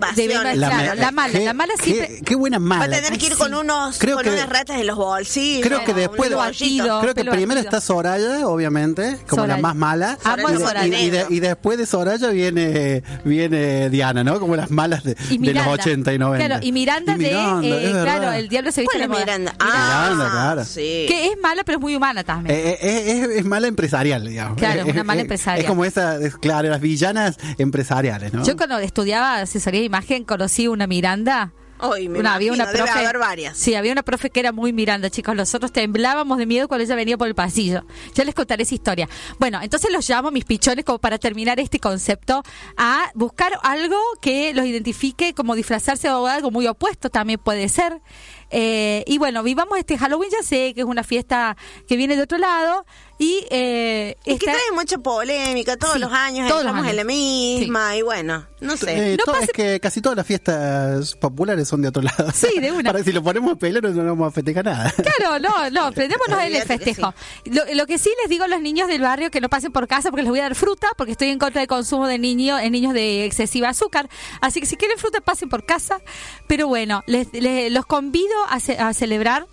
claro, 0.55 0.95
la 0.95 1.11
mala, 1.13 1.33
qué- 1.33 1.45
la 1.45 1.53
mala 1.53 1.75
qué- 1.79 1.85
siempre- 1.85 2.21
Qué, 2.25 2.35
buena 2.35 2.59
mala. 2.59 2.87
Va 2.89 2.97
a 2.97 3.03
tener 3.03 3.19
que 3.19 3.27
ir 3.27 3.37
con 3.37 3.55
unos 3.55 3.99
Creo 3.99 4.17
con 4.17 4.25
que- 4.25 4.31
unas 4.31 4.49
ratas 4.49 4.79
en 4.81 4.87
los 4.87 4.97
bolsillos. 4.97 5.67
Creo 5.67 5.85
que 5.85 5.95
después-. 5.95 6.31
Batido. 6.35 7.01
Creo 7.01 7.15
que 7.15 7.25
primero 7.25 7.49
batido. 7.61 7.61
está 7.77 7.81
Soraya, 7.81 8.47
obviamente, 8.47 9.17
como 9.29 9.43
Soraya. 9.43 9.57
la 9.57 9.63
más 9.63 9.75
mala. 9.77 10.19
Amo 10.25 10.51
y, 10.51 10.57
Soraya. 10.59 10.99
y- 10.99 11.07
y 11.07 11.11
de- 11.11 11.27
y 11.29 11.41
después 11.41 11.77
de 11.79 11.87
Soraya 11.87 12.29
viene 12.29 13.03
viene 13.25 13.91
Diana, 13.91 14.23
¿no? 14.25 14.39
Como 14.41 14.57
las 14.57 14.71
malas 14.71 15.03
de, 15.05 15.15
de 15.15 15.21
los 15.31 15.39
Miranda. 15.39 15.71
80 15.73 16.13
y 16.13 16.19
90. 16.19 16.47
Claro, 16.47 16.67
y 16.67 16.73
Miranda, 16.73 17.17
Miranda, 17.17 17.61
de, 17.61 17.87
eh, 17.91 18.03
claro, 18.03 18.33
el 18.33 18.49
diablo 18.49 18.73
se 18.73 18.83
viste 18.83 18.97
¿Cuál 18.99 19.11
de. 19.11 19.19
Miranda? 19.19 19.53
Miranda, 19.59 20.27
Ah, 20.27 20.31
claro. 20.31 20.65
sí. 20.65 21.07
Que 21.09 21.27
es 21.33 21.39
mala, 21.41 21.65
pero 21.65 21.79
es 21.79 21.83
muy 21.83 21.97
humana 21.97 22.23
también. 22.25 22.57
Eh, 22.61 22.79
eh, 22.81 23.21
es, 23.31 23.39
es 23.39 23.45
mala 23.45 23.67
empresarial, 23.69 24.27
digamos. 24.27 24.59
Claro, 24.59 24.83
Es- 24.83 24.93
una 24.93 25.05
mala 25.05 25.21
es- 25.21 25.25
empresaria. 25.25 25.63
Es 25.63 25.67
como 25.69 25.85
esa, 25.85 26.17
es, 26.17 26.37
claro, 26.37 26.69
las 26.69 26.81
villanas 26.81 27.37
empresariales, 27.59 28.33
¿no? 28.33 28.45
Yo 28.45 28.57
cuando 28.57 28.79
estudiaba 28.79 29.37
asesoría 29.39 29.81
de 29.81 29.87
imagen 29.87 30.25
conocí 30.25 30.69
una 30.69 30.87
Miranda. 30.87 31.53
Ay, 31.83 32.11
me 32.11 32.19
Una, 32.19 32.35
había 32.35 32.53
una 32.53 32.67
debe 32.67 32.77
profe, 32.85 32.93
haber 32.99 33.17
varias. 33.17 33.57
Sí, 33.57 33.75
había 33.75 33.93
una 33.93 34.03
profe 34.03 34.29
que 34.29 34.39
era 34.41 34.53
muy 34.53 34.71
Miranda, 34.71 35.09
chicos. 35.09 35.35
Nosotros 35.35 35.73
temblábamos 35.73 36.37
de 36.37 36.45
miedo 36.45 36.69
cuando 36.69 36.85
ella 36.85 36.95
venía 36.95 37.17
por 37.17 37.27
el 37.27 37.35
pasillo. 37.35 37.87
Ya 38.15 38.23
les 38.25 38.35
contaré 38.35 38.65
esa 38.65 38.75
historia. 38.75 39.09
Bueno, 39.39 39.61
entonces 39.63 39.91
los 39.91 40.07
llamo 40.07 40.31
mis 40.31 40.45
pichones 40.45 40.85
como 40.85 40.99
para 40.99 41.17
terminar 41.17 41.59
este 41.59 41.81
concepto 41.81 42.43
a 42.77 43.11
buscar 43.15 43.53
algo 43.63 43.97
que 44.21 44.53
los 44.53 44.67
identifique 44.67 45.33
como 45.33 45.55
disfrazarse 45.55 46.11
o 46.11 46.27
algo 46.27 46.51
muy 46.51 46.67
opuesto 46.67 47.09
también 47.09 47.41
puede 47.43 47.67
ser. 47.71 48.03
Eh, 48.51 49.05
y 49.07 49.19
bueno, 49.19 49.43
vivamos 49.43 49.79
este 49.79 49.97
Halloween, 49.99 50.31
ya 50.31 50.43
sé 50.47 50.73
que 50.75 50.81
es 50.81 50.87
una 50.87 51.05
fiesta 51.05 51.57
que 51.89 51.97
viene 51.97 52.17
de 52.17 52.23
otro 52.23 52.39
lado 52.39 52.85
y... 53.19 53.45
Eh, 53.51 54.17
Es 54.25 54.39
que 54.39 54.47
está- 54.47 54.53
trae 54.53 54.73
mucha 54.75 54.99
polémica, 54.99 55.77
todos 55.77 55.95
Sí, 55.95 55.99
los 56.01 56.13
años 56.13 56.49
todos 56.49 56.63
los 56.65 56.71
estamos 56.71 56.91
en 56.91 56.97
la 56.97 57.05
misma 57.05 57.97
y 57.97 58.03
bueno, 58.03 58.47
no 58.61 58.77
sé. 58.77 59.13
Eh, 59.13 59.17
No 59.17 59.25
to- 59.25 59.33
pase- 59.33 59.45
Es 59.45 59.51
que 59.53 59.81
casi 59.81 60.01
todas 60.01 60.17
las 60.17 60.27
fiestas 60.27 61.15
populares 61.17 61.69
son 61.69 61.83
de 61.83 61.89
otro 61.89 62.03
lado. 62.03 62.31
Sí, 62.35 62.59
de 62.61 62.73
una. 62.73 62.91
Para 62.91 62.99
que 63.01 63.05
si 63.05 63.13
lo 63.13 63.23
ponemos 63.23 63.53
a 63.53 63.57
pelear 63.57 63.83
no 63.85 64.05
vamos 64.05 64.29
a 64.29 64.31
festejar 64.31 64.65
nada. 64.65 64.93
Claro, 64.93 65.39
no, 65.39 65.71
no, 65.71 65.93
prendémonos 65.95 66.41
en 66.41 66.55
el 66.55 66.63
que 66.63 66.67
festejo. 66.67 67.15
Lo, 67.45 67.63
lo 67.75 67.87
que 67.87 67.99
sí 67.99 68.11
les 68.23 68.29
digo 68.31 68.45
a 68.45 68.49
los 68.49 68.61
niños 68.61 68.89
del 68.89 69.03
barrio 69.03 69.31
que 69.31 69.41
no 69.41 69.49
pasen 69.49 69.71
por 69.73 69.87
casa 69.87 70.11
porque 70.11 70.23
les 70.23 70.31
voy 70.31 70.41
a 70.41 70.45
dar 70.45 70.55
fruta, 70.55 70.89
porque 70.97 71.13
estoy 71.13 71.29
en 71.29 71.39
contra 71.39 71.61
del 71.61 71.69
consumo 71.69 72.07
de 72.07 72.19
niños, 72.19 72.61
en 72.61 72.73
niños 72.73 72.95
de 72.95 73.25
excesiva 73.25 73.69
azúcar. 73.69 74.09
Así 74.41 74.61
que 74.61 74.67
si 74.67 74.77
quieren 74.77 74.99
fruta, 74.99 75.21
pasen 75.21 75.49
por 75.49 75.65
casa. 75.65 76.01
Pero 76.47 76.67
bueno, 76.69 77.03
les, 77.07 77.33
les- 77.33 77.71
los 77.71 77.87
convido 77.87 78.35
a, 78.49 78.61
ce- 78.61 78.79
a 78.79 78.93
celebrar 78.95 79.47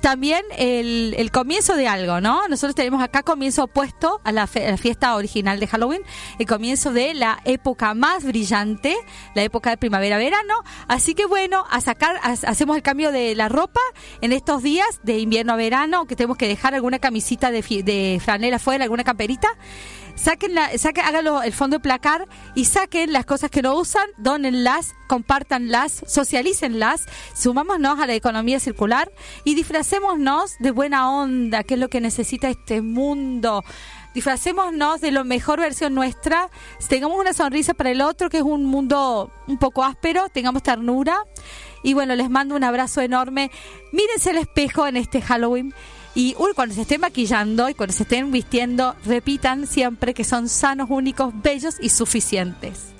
también 0.00 0.42
el, 0.58 1.30
comienzo 1.30 1.76
de 1.76 1.86
algo, 1.86 2.20
¿no? 2.20 2.48
Nosotros 2.48 2.74
tenemos 2.74 3.00
acá 3.00 3.22
comienzo 3.22 3.62
opuesto 3.64 4.20
a 4.24 4.32
la, 4.32 4.48
fiesta 4.48 5.14
original 5.14 5.60
de 5.60 5.68
Halloween, 5.68 6.02
el 6.40 6.46
comienzo 6.46 6.92
de 6.92 7.14
la 7.14 7.38
época 7.44 7.94
más 7.94 8.24
brillante, 8.24 8.96
la 9.36 9.42
época 9.44 9.70
de 9.70 9.76
primavera-verano. 9.76 10.54
Así 10.88 11.14
que 11.14 11.24
bueno, 11.24 11.64
a 11.70 11.80
sacar, 11.80 12.16
ha- 12.24 12.32
hacemos 12.32 12.76
el 12.76 12.82
cambio 12.82 13.12
de 13.12 13.36
la 13.36 13.48
ropa 13.48 13.80
en 14.20 14.32
estos 14.32 14.64
días 14.64 14.88
de 15.04 15.20
invierno 15.20 15.52
a 15.52 15.56
verano, 15.56 16.04
que 16.06 16.16
tenemos 16.16 16.36
que 16.36 16.48
dejar 16.48 16.74
alguna 16.74 16.98
camisita 16.98 17.52
de, 17.52 17.62
de 17.62 18.20
franela 18.22 18.56
afuera, 18.56 18.82
alguna 18.82 19.04
camperita. 19.04 19.48
Saquen 20.14 20.54
la, 20.54 20.76
saquen, 20.78 21.04
háganlo 21.04 21.42
el 21.42 21.52
fondo 21.52 21.76
de 21.76 21.80
placar 21.80 22.28
y 22.54 22.66
saquen 22.66 23.12
las 23.12 23.26
cosas 23.26 23.50
que 23.50 23.62
no 23.62 23.76
usan, 23.76 24.06
dónenlas, 24.18 24.94
compártanlas, 25.08 26.02
socialícenlas, 26.06 27.06
sumámonos 27.34 27.98
a 27.98 28.06
la 28.06 28.14
economía 28.14 28.60
circular 28.60 29.10
y 29.44 29.54
disfracémonos 29.54 30.54
de 30.58 30.70
buena 30.70 31.10
onda, 31.10 31.64
que 31.64 31.74
es 31.74 31.80
lo 31.80 31.88
que 31.88 32.00
necesita 32.00 32.48
este 32.48 32.82
mundo. 32.82 33.64
Disfracémonos 34.14 35.00
de 35.00 35.10
la 35.10 35.24
mejor 35.24 35.60
versión 35.60 35.94
nuestra, 35.94 36.50
tengamos 36.88 37.18
una 37.18 37.32
sonrisa 37.32 37.72
para 37.72 37.90
el 37.90 38.02
otro, 38.02 38.28
que 38.28 38.38
es 38.38 38.42
un 38.42 38.66
mundo 38.66 39.30
un 39.46 39.58
poco 39.58 39.82
áspero, 39.84 40.28
tengamos 40.28 40.62
ternura. 40.62 41.24
Y 41.82 41.94
bueno, 41.94 42.14
les 42.14 42.28
mando 42.28 42.54
un 42.54 42.62
abrazo 42.62 43.00
enorme. 43.00 43.50
Mírense 43.90 44.30
al 44.30 44.38
espejo 44.38 44.86
en 44.86 44.98
este 44.98 45.22
Halloween. 45.22 45.74
Y 46.14 46.34
uy, 46.38 46.52
cuando 46.54 46.74
se 46.74 46.82
estén 46.82 47.00
maquillando 47.00 47.68
y 47.68 47.74
cuando 47.74 47.94
se 47.94 48.02
estén 48.02 48.30
vistiendo, 48.30 48.94
repitan 49.06 49.66
siempre 49.66 50.12
que 50.12 50.24
son 50.24 50.48
sanos, 50.48 50.90
únicos, 50.90 51.32
bellos 51.42 51.76
y 51.80 51.88
suficientes. 51.88 52.91